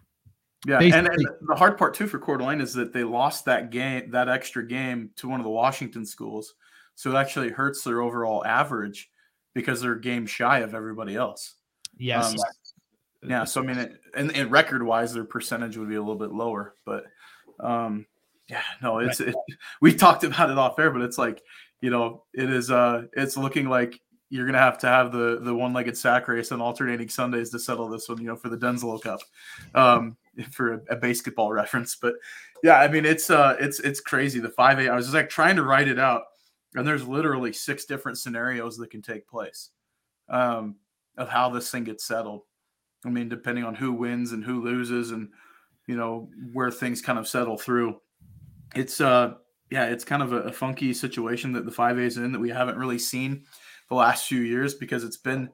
[0.68, 3.72] Yeah, and, and, the hard part too for Coeur d'Alene is that they lost that
[3.72, 6.54] game, that extra game, to one of the Washington schools,
[6.94, 9.10] so it actually hurts their overall average
[9.56, 11.56] because they're game shy of everybody else.
[11.98, 12.32] Yes.
[12.32, 12.38] Um,
[13.28, 13.44] yeah.
[13.44, 16.32] So I mean, it, and, and record wise, their percentage would be a little bit
[16.32, 17.06] lower, but
[17.60, 18.06] um,
[18.48, 19.30] yeah, no, it's right.
[19.30, 19.36] it,
[19.82, 21.42] we talked about it off air, but it's like
[21.82, 24.00] you know, it is uh, it's looking like
[24.32, 27.60] you're gonna have to have the the one legged sack race on alternating Sundays to
[27.60, 29.20] settle this one, you know, for the Denslow Cup.
[29.76, 30.18] Um,
[30.52, 31.98] for a, a, basketball reference.
[31.98, 32.14] But
[32.64, 34.40] yeah, I mean it's uh it's it's crazy.
[34.40, 34.88] The five eight.
[34.88, 36.24] I was just like trying to write it out,
[36.76, 39.72] and there's literally six different scenarios that can take place
[40.30, 40.78] um,
[41.18, 42.44] of how this thing gets settled.
[43.06, 45.28] I mean, depending on who wins and who loses, and
[45.88, 48.00] you know where things kind of settle through.
[48.74, 49.34] It's uh
[49.70, 52.50] yeah, it's kind of a, a funky situation that the five A's in that we
[52.50, 53.44] haven't really seen
[53.92, 55.52] the last few years because it's been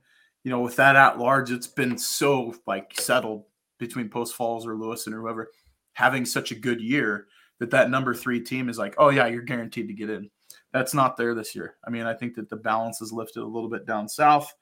[0.48, 3.44] you know, with that at large, it's been so like settled
[3.80, 5.50] between Post Falls or Lewis or whoever
[5.92, 7.28] having such a good year
[7.60, 10.30] that that number three team is like, oh yeah, you're guaranteed to get in.
[10.72, 11.76] That's not there this year.
[11.86, 14.54] I mean, I think that the balance is lifted a little bit down south.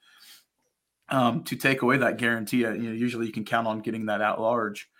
[1.08, 4.06] Um, to take away that guarantee, uh, you know, usually you can count on getting
[4.06, 4.90] that at large.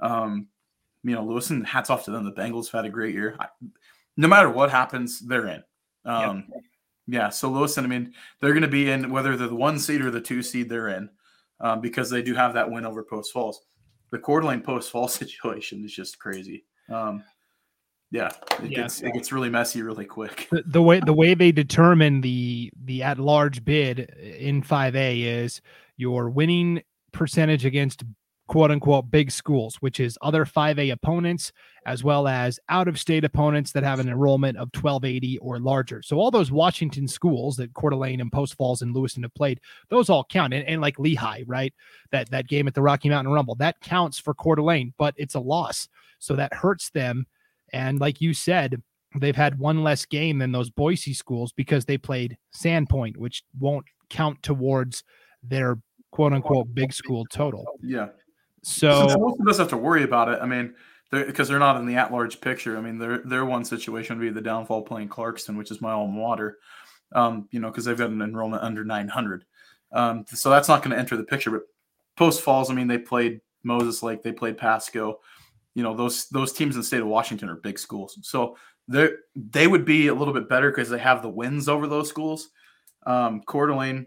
[0.00, 0.48] Um,
[1.04, 2.24] you know, Lewis and hats off to them.
[2.24, 3.36] The Bengals have had a great year.
[3.38, 3.46] I,
[4.16, 5.62] no matter what happens, they're in.
[6.04, 6.62] Um, yep.
[7.12, 7.28] Yeah.
[7.28, 10.10] So Lewiston, I mean, they're going to be in whether they're the one seed or
[10.10, 11.10] the two seed, they're in
[11.60, 13.60] um, because they do have that win over Post Falls.
[14.10, 16.64] The Coeur d'Alene Post Falls situation is just crazy.
[16.88, 17.22] Um,
[18.10, 18.30] yeah,
[18.62, 18.80] it yeah.
[18.80, 20.48] gets it gets really messy really quick.
[20.50, 25.60] The, the, way the way they determine the the at large bid in 5A is
[25.98, 28.04] your winning percentage against
[28.52, 31.52] quote unquote big schools, which is other 5A opponents,
[31.86, 36.02] as well as out of state opponents that have an enrollment of 1280 or larger.
[36.02, 39.58] So all those Washington schools that Coeur d'Alene and Post Falls and Lewiston have played,
[39.88, 40.52] those all count.
[40.52, 41.72] And, and like Lehigh, right?
[42.10, 45.34] That that game at the Rocky Mountain Rumble, that counts for Coeur d'Alene, but it's
[45.34, 45.88] a loss.
[46.18, 47.26] So that hurts them.
[47.72, 48.82] And like you said,
[49.18, 53.86] they've had one less game than those Boise schools because they played Sandpoint, which won't
[54.10, 55.04] count towards
[55.42, 55.78] their
[56.10, 57.64] quote unquote big school total.
[57.82, 58.08] Yeah.
[58.62, 60.38] So most of us have to worry about it.
[60.40, 60.74] I mean,
[61.10, 62.78] because they're, they're, not in the at-large picture.
[62.78, 65.92] I mean, their their one situation would be the downfall playing Clarkston, which is my
[65.92, 66.58] alma mater.
[67.14, 69.44] Um, you know, because they've got an enrollment under 900.
[69.92, 71.50] Um, so that's not going to enter the picture.
[71.50, 71.62] But
[72.16, 75.20] Post Falls, I mean, they played Moses Lake, they played Pasco.
[75.74, 78.56] You know, those those teams in the state of Washington are big schools, so
[78.88, 82.08] they they would be a little bit better because they have the wins over those
[82.08, 82.50] schools.
[83.06, 84.06] Um, Coeur d'Alene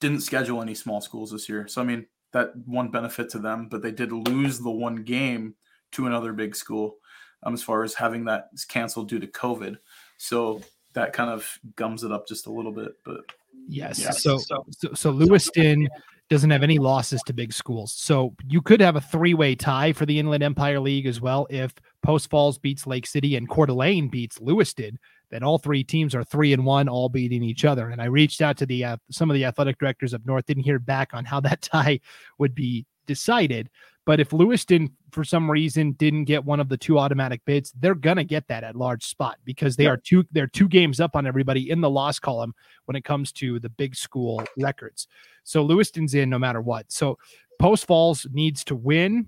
[0.00, 3.68] didn't schedule any small schools this year, so I mean, that one benefit to them,
[3.68, 5.54] but they did lose the one game
[5.92, 6.96] to another big school
[7.42, 9.78] um, as far as having that canceled due to COVID.
[10.18, 10.60] So
[10.94, 12.92] that kind of gums it up just a little bit.
[13.04, 13.20] But
[13.68, 14.10] yes, yeah.
[14.10, 14.64] so, so
[14.94, 15.88] so Lewiston
[16.28, 17.92] doesn't have any losses to big schools.
[17.92, 21.72] So you could have a three-way tie for the Inland Empire League as well if
[22.02, 24.98] Post Falls beats Lake City and Coeur d'Alene beats Lewiston
[25.30, 27.90] then all three teams are three and one, all beating each other.
[27.90, 30.64] And I reached out to the uh, some of the athletic directors up north, didn't
[30.64, 32.00] hear back on how that tie
[32.38, 33.70] would be decided.
[34.06, 37.94] But if Lewiston, for some reason, didn't get one of the two automatic bids, they're
[37.94, 41.26] gonna get that at large spot because they are two they're two games up on
[41.26, 42.54] everybody in the loss column
[42.86, 45.08] when it comes to the big school records.
[45.44, 46.90] So Lewiston's in no matter what.
[46.90, 47.18] So
[47.58, 49.26] Post Falls needs to win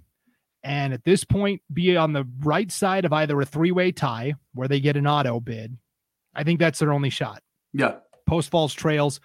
[0.63, 4.69] and at this point be on the right side of either a three-way tie where
[4.69, 5.77] they get an auto bid
[6.35, 7.43] I think that's their only shot.
[7.73, 7.97] Yeah.
[8.27, 9.21] Post Falls Trails,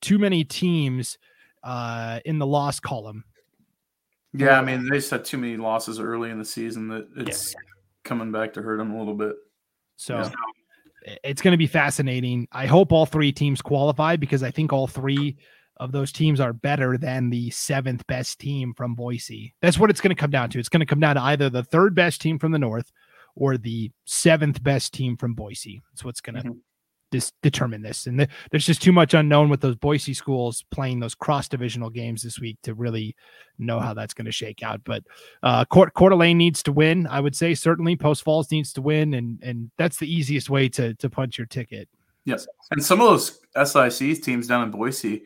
[0.00, 1.18] too many teams
[1.62, 3.24] uh, in the loss column.
[4.32, 7.54] Yeah, I mean they just had too many losses early in the season that it's
[7.54, 7.60] yeah.
[8.04, 9.34] coming back to hurt them a little bit.
[9.96, 11.16] So yeah.
[11.24, 12.46] it's going to be fascinating.
[12.52, 15.38] I hope all three teams qualify because I think all three
[15.78, 19.54] of those teams are better than the seventh best team from Boise.
[19.60, 20.58] That's what it's going to come down to.
[20.58, 22.92] It's going to come down to either the third best team from the north
[23.36, 25.82] or the seventh best team from Boise.
[25.92, 26.58] That's what's going to mm-hmm.
[27.10, 28.06] dis- determine this.
[28.06, 32.22] And there's just too much unknown with those Boise schools playing those cross divisional games
[32.22, 33.14] this week to really
[33.58, 34.80] know how that's going to shake out.
[34.84, 35.04] But
[35.42, 37.06] uh, Coeur, Coeur d'Alene needs to win.
[37.06, 40.68] I would say certainly Post Falls needs to win, and and that's the easiest way
[40.70, 41.88] to to punch your ticket.
[42.24, 43.38] Yes, and some of those
[43.70, 45.22] SIC teams down in Boise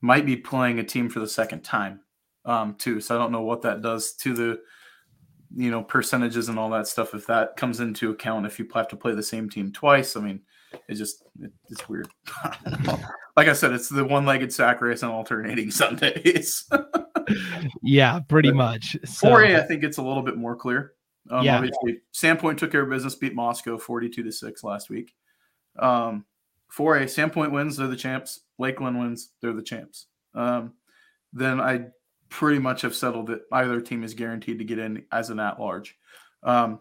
[0.00, 2.00] might be playing a team for the second time
[2.44, 3.00] um, too.
[3.00, 4.60] So I don't know what that does to the
[5.56, 8.88] you know percentages and all that stuff if that comes into account if you have
[8.88, 10.40] to play the same team twice i mean
[10.88, 12.08] it just it, it's weird.
[13.36, 16.68] Like i said it's the one-legged sack race on alternating sundays.
[17.82, 18.96] Yeah pretty much.
[19.04, 20.94] So, 4a i think it's a little bit more clear.
[21.30, 21.56] Um, yeah.
[21.56, 25.14] obviously sandpoint took care of business beat moscow 42 to 6 last week.
[25.78, 26.24] Um
[26.76, 28.40] 4a sandpoint wins they're the champs.
[28.58, 30.06] Lakeland wins they're the champs.
[30.34, 30.72] Um
[31.32, 31.86] then i
[32.28, 35.60] pretty much have settled that either team is guaranteed to get in as an at
[35.60, 35.96] large.
[36.42, 36.80] Um,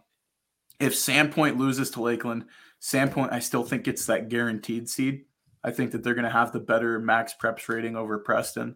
[0.80, 2.46] if Sandpoint loses to Lakeland,
[2.82, 5.26] Sandpoint, I still think it's that guaranteed seed.
[5.64, 8.76] I think that they're going to have the better max preps rating over Preston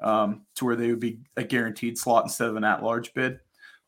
[0.00, 3.40] um, to where they would be a guaranteed slot instead of an at large bid.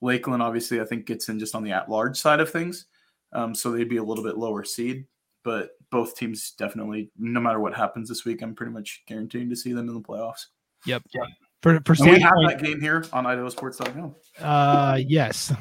[0.03, 2.87] Lakeland, obviously, I think gets in just on the at large side of things.
[3.33, 5.07] Um, so they'd be a little bit lower seed.
[5.43, 9.57] But both teams definitely, no matter what happens this week, I'm pretty much guaranteeing to
[9.57, 10.47] see them in the playoffs.
[10.85, 11.03] Yep.
[11.15, 11.27] yep
[11.67, 14.15] for for we have that game here on idahosports.com.
[14.41, 15.53] Uh yes.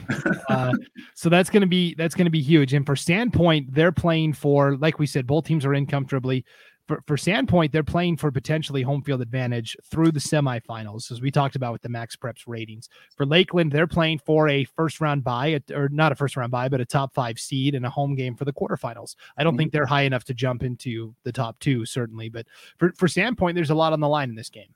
[0.48, 0.72] uh,
[1.14, 2.72] so that's gonna be that's gonna be huge.
[2.72, 6.44] And for Sandpoint, they're playing for, like we said, both teams are in comfortably
[6.90, 11.30] for, for Sandpoint, they're playing for potentially home field advantage through the semifinals, as we
[11.30, 12.88] talked about with the Max Preps ratings.
[13.16, 16.68] For Lakeland, they're playing for a first round buy, or not a first round buy,
[16.68, 19.14] but a top five seed and a home game for the quarterfinals.
[19.36, 19.58] I don't mm-hmm.
[19.58, 22.28] think they're high enough to jump into the top two, certainly.
[22.28, 22.46] But
[22.76, 24.74] for, for Sandpoint, there's a lot on the line in this game.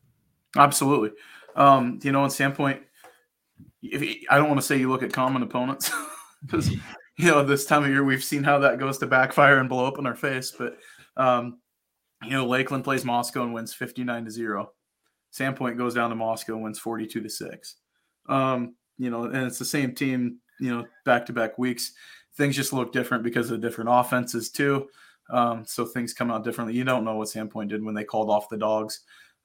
[0.57, 1.11] Absolutely.
[1.57, 2.83] Um, you know, in standpoint,
[3.83, 5.91] if I don't want to say you look at common opponents
[6.43, 9.69] because you know this time of year we've seen how that goes to backfire and
[9.69, 10.79] blow up in our face, but
[11.17, 11.59] um,
[12.25, 14.73] you know, Lakeland plays Moscow and wins 59 to 0.
[15.33, 17.77] Sandpoint goes down to Moscow and wins 42 to 6.
[18.29, 21.93] Um, you know, and it's the same team, you know, back to back weeks.
[22.37, 24.89] Things just look different because of different offenses, too.
[25.31, 26.75] Um, so things come out differently.
[26.75, 29.01] You don't know what Sandpoint did when they called off the dogs.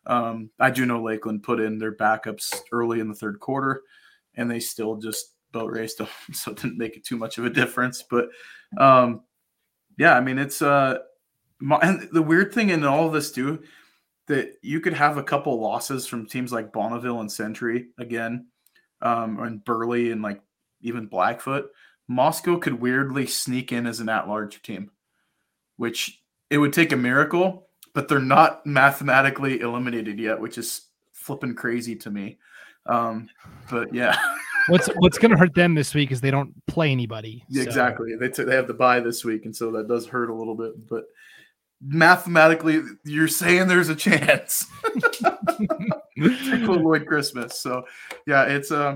[0.10, 3.84] Um, I do know Lakeland put in their backups early in the third quarter,
[4.36, 7.45] and they still just boat raced them, so it didn't make it too much of
[7.45, 8.04] a difference.
[8.10, 8.30] But
[8.78, 9.22] um,
[9.98, 10.98] yeah, I mean, it's uh,
[11.62, 13.62] and the weird thing in all of this too,
[14.28, 18.48] that you could have a couple losses from teams like Bonneville and Century again,
[19.04, 20.41] um, and Burley and like
[20.82, 21.69] even Blackfoot.
[22.08, 24.89] Moscow could weirdly sneak in as an at-large team,
[25.78, 27.68] which it would take a miracle,
[27.99, 32.38] but they're not mathematically eliminated yet, which is flipping crazy to me.
[32.85, 33.27] Um,
[33.69, 34.17] but yeah.
[34.69, 37.43] what's what's going to hurt them this week is they don't play anybody.
[37.51, 37.59] So.
[37.59, 38.15] Exactly.
[38.15, 40.55] They t- they have the bye this week, and so that does hurt a little
[40.55, 40.88] bit.
[40.88, 41.07] But
[41.81, 44.65] mathematically you're saying there's a chance
[45.23, 47.59] to avoid Christmas.
[47.59, 47.83] So
[48.25, 48.95] yeah, it's uh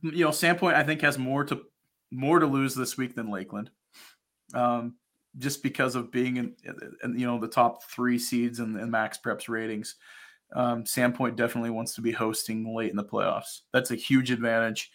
[0.00, 1.60] you know, Sandpoint I think has more to
[2.10, 3.68] more to lose this week than Lakeland.
[4.54, 4.94] Um
[5.38, 6.54] just because of being in,
[7.02, 9.96] in you know the top three seeds in MaxPreps ratings.
[10.54, 13.60] Um, Sandpoint definitely wants to be hosting late in the playoffs.
[13.72, 14.90] That's a huge advantage.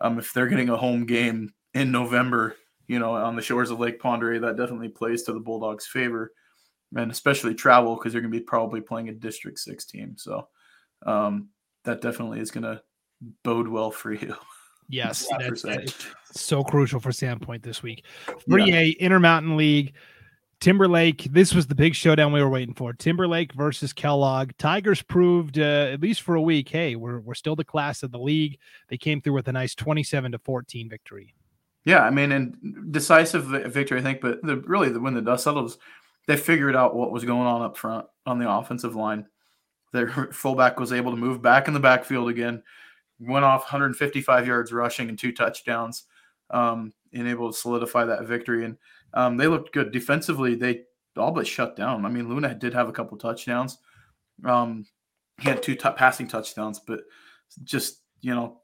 [0.00, 2.56] Um, if they're getting a home game in November,
[2.88, 6.32] you know, on the shores of Lake Oreille, that definitely plays to the Bulldogs' favor,
[6.96, 10.14] and especially travel because you're going to be probably playing a District Six team.
[10.16, 10.48] So
[11.04, 11.48] um,
[11.84, 12.82] that definitely is going to
[13.44, 14.34] bode well for you.
[14.88, 18.04] Yes, that's, that's so crucial for Sandpoint this week.
[18.48, 19.06] 3A yeah.
[19.06, 19.94] Intermountain League.
[20.60, 22.92] Timberlake, this was the big showdown we were waiting for.
[22.94, 24.52] Timberlake versus Kellogg.
[24.58, 28.10] Tigers proved, uh, at least for a week, hey, we're, we're still the class of
[28.10, 28.58] the league.
[28.88, 31.34] They came through with a nice 27 to 14 victory.
[31.84, 34.20] Yeah, I mean, and decisive victory, I think.
[34.20, 35.78] But the, really, when the dust settles,
[36.26, 39.26] they figured out what was going on up front on the offensive line.
[39.92, 42.62] Their fullback was able to move back in the backfield again,
[43.18, 46.04] went off 155 yards rushing and two touchdowns,
[46.50, 48.64] um, and able to solidify that victory.
[48.64, 48.76] And
[49.14, 50.54] um, they looked good defensively.
[50.54, 50.82] They
[51.16, 52.04] all but shut down.
[52.04, 53.78] I mean, Luna did have a couple touchdowns.
[54.44, 54.86] Um,
[55.40, 57.00] he had two t- passing touchdowns, but
[57.62, 58.60] just you know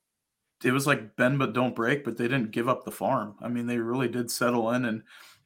[0.64, 3.34] it was like bend but don't break, but they didn't give up the farm.
[3.42, 5.02] I mean, they really did settle in and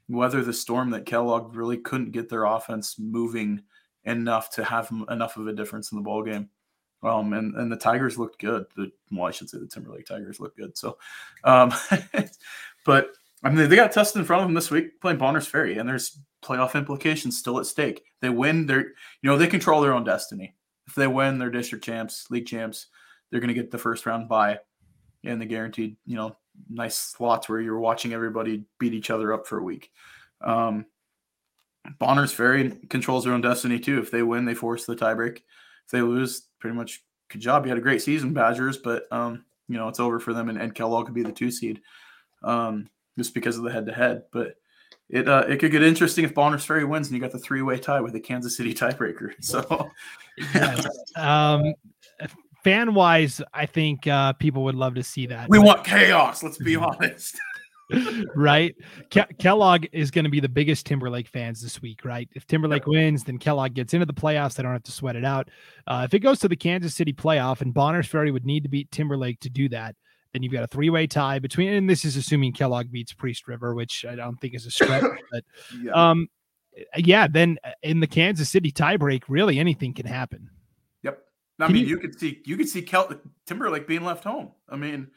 [0.08, 3.62] weather the storm that Kellogg really couldn't get their offense moving
[4.04, 6.48] enough to have enough of a difference in the ball game.
[7.06, 8.66] Um, and and the Tigers looked good.
[8.76, 10.76] The well, I should say the Timberlake Tigers looked good.
[10.76, 10.98] So,
[11.44, 11.72] um,
[12.84, 13.10] but
[13.44, 15.88] I mean, they got tested in front of them this week playing Bonners Ferry, and
[15.88, 18.02] there's playoff implications still at stake.
[18.20, 18.86] They win, they're
[19.22, 20.54] you know they control their own destiny.
[20.88, 22.86] If they win, they're district champs, league champs.
[23.30, 24.60] They're going to get the first round bye
[25.24, 26.36] and the guaranteed, you know,
[26.70, 29.90] nice slots where you're watching everybody beat each other up for a week.
[30.40, 30.86] Um,
[31.98, 33.98] Bonners Ferry controls their own destiny too.
[33.98, 35.40] If they win, they force the tiebreak.
[35.86, 37.64] If they lose, pretty much good job.
[37.64, 40.58] You had a great season, Badgers, but um, you know it's over for them, and,
[40.58, 41.80] and Kellogg could be the two seed,
[42.42, 44.24] um, just because of the head to head.
[44.32, 44.56] But
[45.08, 47.62] it uh, it could get interesting if Bonners Ferry wins, and you got the three
[47.62, 49.32] way tie with the Kansas City tiebreaker.
[49.40, 49.90] So,
[51.16, 51.72] um,
[52.64, 55.48] fan wise, I think uh, people would love to see that.
[55.48, 55.66] We but...
[55.66, 56.42] want chaos.
[56.42, 57.38] Let's be honest.
[58.34, 58.74] Right?
[59.10, 62.28] Ke- Kellogg is going to be the biggest Timberlake fans this week, right?
[62.34, 64.54] If Timberlake wins, then Kellogg gets into the playoffs.
[64.54, 65.48] They don't have to sweat it out.
[65.86, 68.68] Uh, if it goes to the Kansas City playoff and Bonners Ferry would need to
[68.68, 69.94] beat Timberlake to do that,
[70.32, 73.48] then you've got a three way tie between, and this is assuming Kellogg beats Priest
[73.48, 75.44] River, which I don't think is a stretch, but
[75.82, 75.92] yeah.
[75.92, 76.28] um,
[76.96, 80.50] yeah, then in the Kansas City tiebreak, really anything can happen.
[81.02, 81.22] Yep.
[81.60, 84.52] I mean, you, you, could see you could see Kel- Timberlake being left home.
[84.68, 85.08] I mean,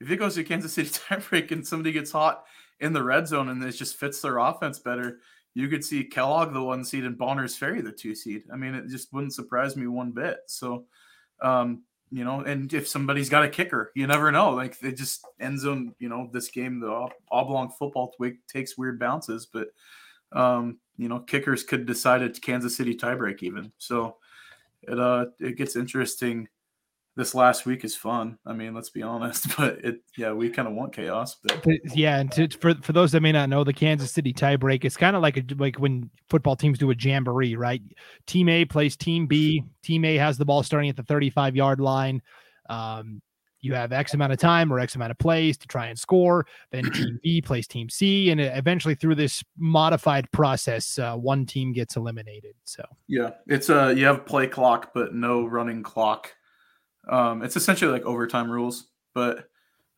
[0.00, 2.44] if it goes to Kansas City tiebreak and somebody gets hot
[2.80, 5.20] in the red zone and it just fits their offense better,
[5.54, 8.44] you could see Kellogg the one seed and Bonners Ferry the two seed.
[8.52, 10.38] I mean, it just wouldn't surprise me one bit.
[10.46, 10.86] So,
[11.42, 14.50] um, you know, and if somebody's got a kicker, you never know.
[14.50, 18.14] Like they just end zone, you know, this game, the oblong football
[18.48, 19.68] takes weird bounces, but
[20.32, 23.72] um, you know, kickers could decide a Kansas City tiebreak even.
[23.78, 24.16] So
[24.82, 26.48] it uh it gets interesting
[27.20, 28.38] this last week is fun.
[28.46, 31.36] I mean, let's be honest, but it yeah, we kind of want chaos.
[31.36, 31.62] But
[31.94, 34.96] yeah, and to, for for those that may not know, the Kansas City tiebreak it's
[34.96, 37.82] kind of like a, like when football teams do a jamboree, right?
[38.26, 39.62] Team A plays Team B.
[39.82, 42.22] Team A has the ball starting at the 35 yard line.
[42.70, 43.20] Um,
[43.62, 46.46] you have X amount of time or X amount of plays to try and score.
[46.72, 51.74] Then Team B plays Team C, and eventually through this modified process, uh, one team
[51.74, 52.54] gets eliminated.
[52.64, 56.32] So yeah, it's a uh, you have play clock, but no running clock
[57.08, 59.48] um, it's essentially like overtime rules, but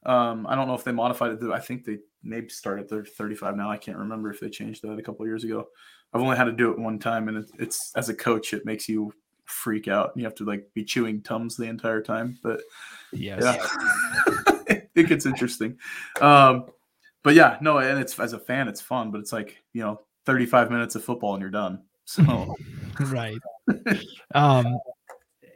[0.05, 1.50] um, I don't know if they modified it.
[1.50, 3.70] I think they maybe started their 35 now.
[3.70, 5.68] I can't remember if they changed that a couple years ago.
[6.12, 8.66] I've only had to do it one time, and it, it's as a coach, it
[8.66, 9.12] makes you
[9.44, 10.12] freak out.
[10.16, 12.38] You have to like be chewing tums the entire time.
[12.42, 12.61] But
[13.12, 13.42] yes.
[13.42, 15.78] yeah, it gets interesting.
[16.20, 16.66] Um,
[17.22, 20.00] but yeah, no, and it's as a fan, it's fun, but it's like you know,
[20.26, 21.82] 35 minutes of football and you're done.
[22.05, 22.57] So
[23.00, 23.38] right.
[24.34, 24.78] um,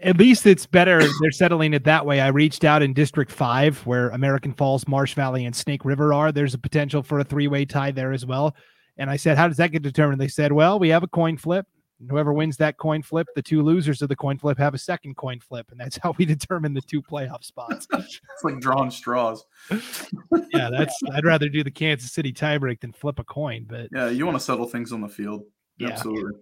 [0.03, 1.01] at least it's better.
[1.21, 2.21] They're settling it that way.
[2.21, 6.33] I reached out in District 5, where American Falls, Marsh Valley, and Snake River are.
[6.33, 8.55] There's a potential for a three way tie there as well.
[8.99, 10.21] And I said, How does that get determined?
[10.21, 11.67] They said, Well, we have a coin flip.
[12.11, 15.17] Whoever wins that coin flip, the two losers of the coin flip have a second
[15.17, 15.67] coin flip.
[15.71, 17.87] And that's how we determine the two playoff spots.
[17.93, 19.45] it's like drawing straws.
[19.71, 23.67] yeah, that's, I'd rather do the Kansas City tiebreak than flip a coin.
[23.69, 25.45] But yeah, you want to settle things on the field.
[25.79, 26.41] Yeah, Absolutely.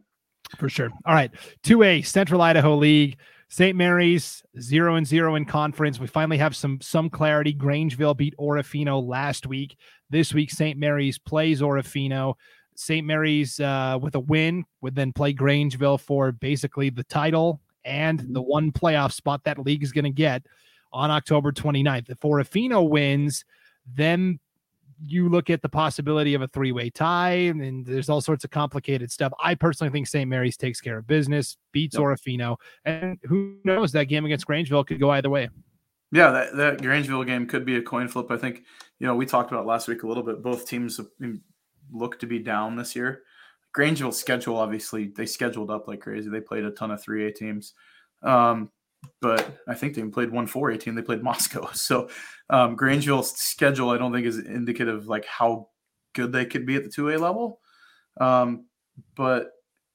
[0.59, 0.91] For sure.
[1.07, 1.31] All right.
[1.65, 3.17] 2A Central Idaho League.
[3.49, 3.77] St.
[3.77, 6.01] Mary's zero and zero in conference.
[6.01, 7.55] We finally have some some clarity.
[7.55, 9.77] Grangeville beat Orofino last week.
[10.11, 10.79] This week, St.
[10.79, 12.35] Mary's plays Orofino.
[12.77, 13.07] St.
[13.07, 18.25] Mary's uh, with a win would then play Grangeville for basically the title and the
[18.25, 18.41] mm-hmm.
[18.41, 20.43] one playoff spot that league is going to get
[20.93, 22.11] on October 29th.
[22.11, 23.45] If Orofino wins,
[23.93, 24.41] then
[25.03, 29.11] you look at the possibility of a three-way tie, and there's all sorts of complicated
[29.11, 29.33] stuff.
[29.43, 30.29] I personally think St.
[30.29, 32.03] Mary's takes care of business, beats yep.
[32.03, 35.49] Orofino, and who knows that game against Grangeville could go either way.
[36.13, 38.31] Yeah, that, that Grangeville game could be a coin flip.
[38.31, 38.63] I think
[38.99, 40.43] you know we talked about last week a little bit.
[40.43, 41.01] Both teams
[41.93, 43.23] look to be down this year.
[43.77, 46.31] Grangeville's schedule, obviously, they scheduled up like crazy.
[46.31, 47.75] They played a ton of 3A teams.
[48.23, 48.71] Um,
[49.21, 50.95] but I think they played one 4A team.
[50.95, 51.69] They played Moscow.
[51.75, 52.09] So
[52.51, 55.69] um, Grangeville's schedule, I don't think is indicative of like how
[56.15, 57.61] good they could be at the 2A level.
[58.21, 58.67] Um,
[59.17, 59.51] but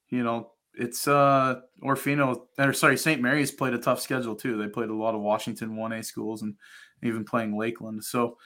[0.10, 3.22] you know, it's uh Orofino or sorry, St.
[3.22, 4.58] Mary's played a tough schedule too.
[4.58, 6.56] They played a lot of Washington 1A schools and
[7.04, 8.04] even playing Lakeland.
[8.04, 8.38] So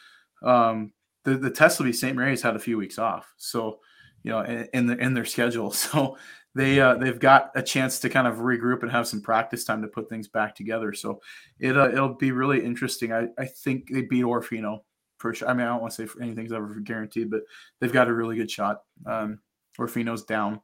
[0.42, 0.94] um
[1.24, 2.16] the, the test will be St.
[2.16, 3.34] Mary's had a few weeks off.
[3.38, 3.80] So,
[4.24, 5.72] you know, in, in the in their schedule.
[5.72, 6.18] So
[6.56, 9.82] they uh, they've got a chance to kind of regroup and have some practice time
[9.82, 10.94] to put things back together.
[10.94, 11.22] So
[11.60, 13.12] it uh, it'll be really interesting.
[13.12, 14.82] I, I think they beat Orofino
[15.18, 15.48] for sure.
[15.48, 17.42] I mean, I don't want to say anything's ever guaranteed, but
[17.80, 18.82] they've got a really good shot.
[19.06, 19.40] Um,
[19.80, 20.62] Orofino's down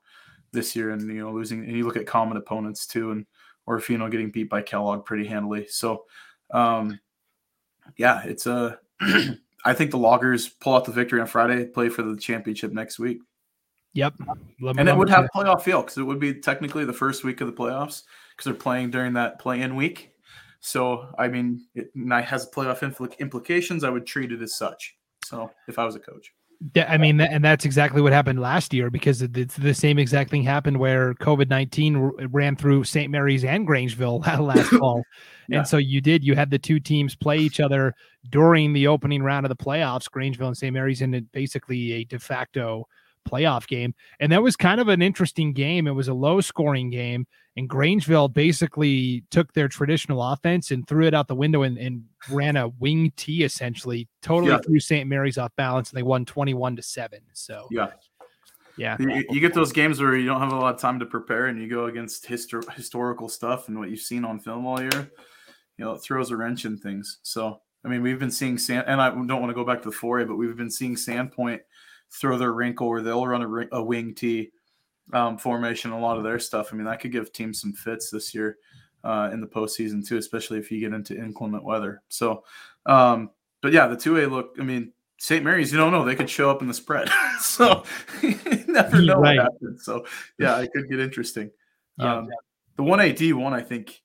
[0.51, 1.63] this year, and you know losing.
[1.63, 3.25] And you look at common opponents too, and
[3.67, 5.67] Orofino getting beat by Kellogg pretty handily.
[5.67, 6.05] So
[6.51, 6.99] um,
[7.97, 8.79] yeah, it's a.
[9.65, 12.97] I think the Loggers pull out the victory on Friday, play for the championship next
[12.97, 13.19] week.
[13.93, 14.15] Yep.
[14.77, 17.47] and it would have playoff feel because it would be technically the first week of
[17.47, 20.11] the playoffs because they're playing during that play-in week.
[20.59, 21.89] So I mean, it
[22.23, 23.83] has playoff impl- implications.
[23.83, 24.95] I would treat it as such.
[25.25, 26.33] So if I was a coach.
[26.75, 30.29] Yeah, I mean, and that's exactly what happened last year because it's the same exact
[30.29, 31.95] thing happened where COVID nineteen
[32.31, 33.09] ran through St.
[33.09, 35.03] Mary's and Grangeville last fall,
[35.47, 35.59] yeah.
[35.59, 36.21] and so you did.
[36.21, 37.95] You had the two teams play each other
[38.29, 40.09] during the opening round of the playoffs.
[40.09, 40.73] Grangeville and St.
[40.73, 42.85] Mary's in basically a de facto
[43.27, 43.93] playoff game.
[44.19, 45.87] And that was kind of an interesting game.
[45.87, 47.27] It was a low scoring game.
[47.57, 52.03] And Grangeville basically took their traditional offense and threw it out the window and, and
[52.29, 54.59] ran a wing T essentially, totally yeah.
[54.59, 55.07] threw St.
[55.07, 55.89] Mary's off balance.
[55.89, 57.19] And they won 21 to 7.
[57.33, 57.89] So, yeah.
[58.77, 58.95] Yeah.
[58.97, 61.47] You, you, get those games where you don't have a lot of time to prepare
[61.47, 65.11] and you go against histor- historical stuff and what you've seen on film all year.
[65.77, 67.19] You know, it throws a wrench in things.
[67.23, 69.89] So, I mean, we've been seeing Sand, and I don't want to go back to
[69.89, 71.59] the 4A, but we've been seeing Sandpoint
[72.11, 73.41] throw their wrinkle or they'll run
[73.71, 74.51] a, a wing T
[75.13, 76.69] um, formation, a lot of their stuff.
[76.71, 78.57] I mean, that could give teams some fits this year
[79.03, 82.01] uh, in the postseason too, especially if you get into inclement weather.
[82.09, 82.43] So,
[82.85, 83.31] um,
[83.61, 84.55] but yeah, the two A look.
[84.59, 85.43] I mean, St.
[85.43, 87.83] Mary's, you don't know they could show up in the spread, so
[88.21, 88.37] you
[88.67, 89.37] never know right.
[89.37, 89.83] what happens.
[89.83, 90.05] So
[90.37, 91.51] yeah, it could get interesting.
[91.97, 92.29] Yeah, um,
[92.77, 94.01] The one A D one, I think.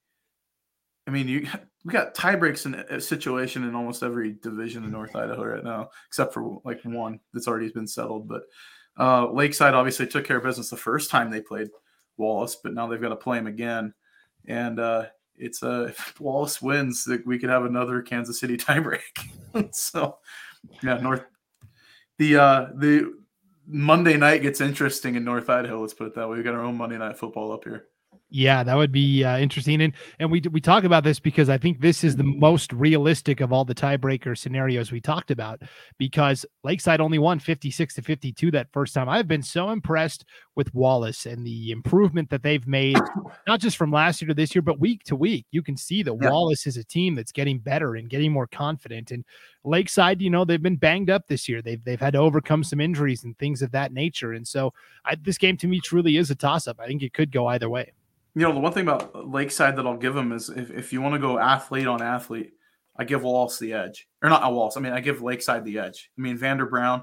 [1.07, 1.47] I mean, you
[1.85, 5.65] we got tie breaks in a situation in almost every division in North Idaho right
[5.65, 8.27] now, except for like one that's already been settled.
[8.27, 8.45] But
[8.99, 11.69] uh, Lakeside obviously took care of business the first time they played
[12.17, 13.93] Wallace, but now they've got to play him again.
[14.47, 15.07] And uh,
[15.37, 19.01] it's uh, Wallace wins, that we could have another Kansas City tiebreak.
[19.73, 20.19] so
[20.83, 21.25] yeah, North
[22.19, 23.13] the uh, the
[23.67, 25.81] Monday night gets interesting in North Idaho.
[25.81, 26.37] Let's put it that way.
[26.37, 27.87] We've got our own Monday night football up here.
[28.37, 31.57] Yeah, that would be uh, interesting, and and we we talk about this because I
[31.57, 35.63] think this is the most realistic of all the tiebreaker scenarios we talked about.
[35.99, 39.09] Because Lakeside only won fifty six to fifty two that first time.
[39.09, 40.25] I've been so impressed
[40.57, 42.99] with Wallace and the improvement that they've made,
[43.47, 45.47] not just from last year to this year, but week to week.
[45.53, 46.29] You can see that yeah.
[46.29, 49.13] Wallace is a team that's getting better and getting more confident.
[49.13, 49.25] And
[49.63, 51.63] Lakeside, you know, they've been banged up this year.
[51.63, 54.33] They've they've had to overcome some injuries and things of that nature.
[54.33, 54.73] And so,
[55.05, 56.81] I, this game to me truly is a toss up.
[56.81, 57.93] I think it could go either way.
[58.35, 61.01] You know, the one thing about Lakeside that I'll give them is if, if you
[61.01, 62.53] want to go athlete on athlete,
[62.97, 64.09] I give Wallace the edge.
[64.23, 64.77] Or not Wallace.
[64.77, 66.11] I mean, I give Lakeside the edge.
[66.17, 67.03] I mean, Vander Brown,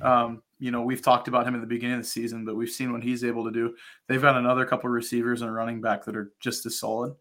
[0.00, 2.70] um, you know, we've talked about him at the beginning of the season, but we've
[2.70, 3.74] seen what he's able to do.
[4.06, 7.14] They've got another couple of receivers and a running back that are just as solid.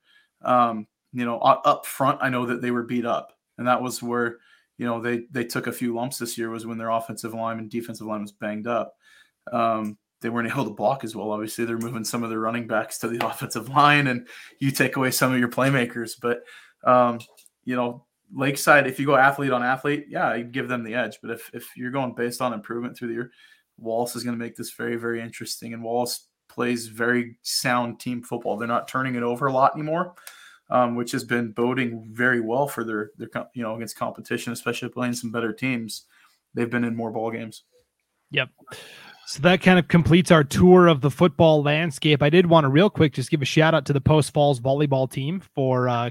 [0.43, 4.01] Um, you know, up front, I know that they were beat up, and that was
[4.01, 4.37] where
[4.77, 7.59] you know they they took a few lumps this year was when their offensive line
[7.59, 8.95] and defensive line was banged up.
[9.51, 11.31] Um, they weren't able to block as well.
[11.31, 14.27] Obviously, they're moving some of their running backs to the offensive line, and
[14.59, 16.13] you take away some of your playmakers.
[16.19, 16.43] But
[16.83, 17.19] um,
[17.65, 21.17] you know, Lakeside, if you go athlete on athlete, yeah, I give them the edge.
[21.21, 23.31] But if if you're going based on improvement through the year,
[23.77, 25.73] Wallace is going to make this very very interesting.
[25.73, 28.57] And Wallace plays very sound team football.
[28.57, 30.15] They're not turning it over a lot anymore.
[30.69, 34.87] Um, which has been boding very well for their their you know against competition, especially
[34.87, 36.05] playing some better teams.
[36.53, 37.63] They've been in more ball games.
[38.31, 38.49] Yep.
[39.27, 42.21] So that kind of completes our tour of the football landscape.
[42.21, 44.59] I did want to real quick just give a shout out to the Post Falls
[44.59, 46.09] volleyball team for uh,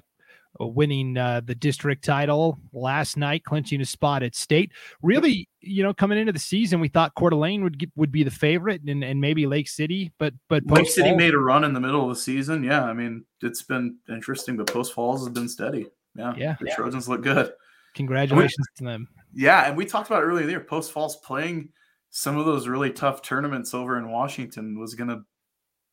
[0.58, 4.72] winning uh, the district title last night, clinching a spot at state.
[5.02, 8.22] Really, you know, coming into the season, we thought Coeur d'Alene would get, would be
[8.22, 11.38] the favorite, and, and maybe Lake City, but but Post Lake City Falls, made a
[11.38, 12.64] run in the middle of the season.
[12.64, 15.86] Yeah, I mean, it's been interesting, but Post Falls has been steady.
[16.14, 17.52] Yeah, yeah, the Trojans look good.
[17.94, 19.08] Congratulations we, to them.
[19.32, 21.70] Yeah, and we talked about earlier there, Post Falls playing
[22.10, 25.22] some of those really tough tournaments over in Washington was going to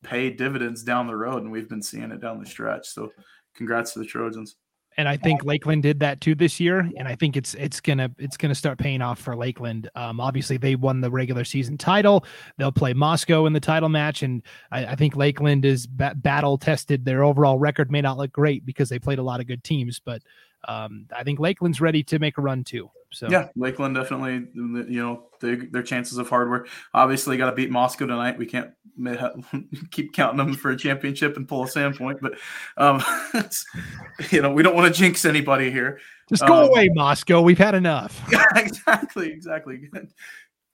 [0.03, 2.87] pay dividends down the road, and we've been seeing it down the stretch.
[2.87, 3.11] So,
[3.55, 4.55] congrats to the Trojans.
[4.99, 8.09] And I think Lakeland did that too this year, and I think it's it's gonna
[8.17, 9.87] it's gonna start paying off for Lakeland.
[9.93, 12.25] Um, obviously, they won the regular season title.
[12.57, 14.41] They'll play Moscow in the title match, and
[14.71, 17.05] I, I think Lakeland is ba- battle tested.
[17.05, 19.99] Their overall record may not look great because they played a lot of good teams,
[19.99, 20.23] but
[20.67, 22.89] um, I think Lakeland's ready to make a run too.
[23.11, 26.65] So yeah, Lakeland definitely, you know, they, their chances of hardware.
[26.93, 28.37] Obviously, got to beat Moscow tonight.
[28.37, 28.71] We can't
[29.91, 32.33] keep counting them for a championship and pull a Sandpoint, but
[32.77, 33.01] um,
[34.31, 35.99] you know, we don't want to jinx anybody here.
[36.27, 37.41] Just go um, away, Moscow.
[37.41, 38.21] We've had enough.
[38.31, 39.89] Yeah, exactly, exactly.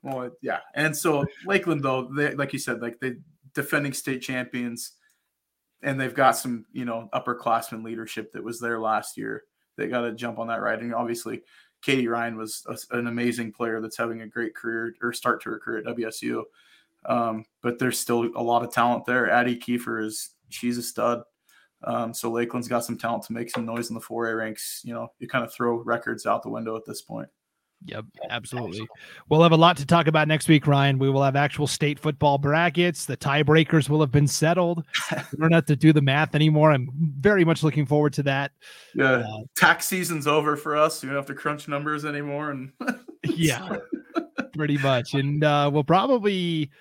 [0.01, 3.13] Well, yeah, and so Lakeland, though, they like you said, like they
[3.53, 4.93] defending state champions,
[5.83, 9.43] and they've got some, you know, upperclassmen leadership that was there last year
[9.77, 10.81] they got to jump on that ride.
[10.81, 11.41] And obviously,
[11.81, 15.49] Katie Ryan was a, an amazing player that's having a great career or start to
[15.51, 16.43] her career at WSU.
[17.05, 19.29] Um, but there's still a lot of talent there.
[19.29, 21.23] Addie Kiefer is she's a stud.
[21.83, 24.81] Um, so Lakeland's got some talent to make some noise in the 4A ranks.
[24.85, 27.27] You know, you kind of throw records out the window at this point.
[27.85, 28.87] Yep, absolutely.
[29.29, 30.99] We'll have a lot to talk about next week, Ryan.
[30.99, 33.05] We will have actual state football brackets.
[33.05, 34.83] The tiebreakers will have been settled.
[35.11, 36.71] we don't have to do the math anymore.
[36.71, 38.51] I'm very much looking forward to that.
[38.95, 41.03] Yeah, uh, tax season's over for us.
[41.03, 42.51] You don't have to crunch numbers anymore.
[42.51, 42.71] And
[43.25, 43.77] yeah,
[44.53, 45.13] pretty much.
[45.13, 46.71] And uh, we'll probably.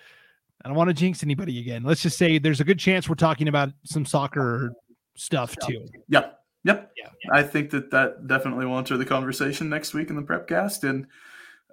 [0.64, 1.82] I don't want to jinx anybody again.
[1.82, 4.72] Let's just say there's a good chance we're talking about some soccer
[5.16, 5.88] stuff too.
[6.08, 6.38] Yep.
[6.64, 6.92] Yep.
[6.96, 7.30] Yeah, yeah.
[7.32, 11.06] I think that that definitely will enter the conversation next week in the Prepcast, and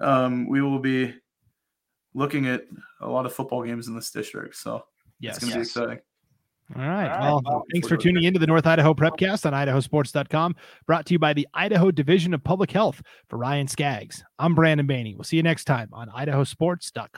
[0.02, 1.14] um, we will be
[2.14, 2.64] looking at
[3.02, 4.56] a lot of football games in this district.
[4.56, 4.86] So
[5.20, 5.74] yes, it's going to yes.
[5.74, 6.00] be exciting.
[6.76, 7.10] All right.
[7.10, 7.44] All right.
[7.46, 11.34] Well, thanks for tuning into the North Idaho Prepcast on idahosports.com, brought to you by
[11.34, 13.02] the Idaho Division of Public Health.
[13.28, 15.16] For Ryan Scaggs, I'm Brandon Baney.
[15.16, 17.08] We'll see you next time on idahosports.com.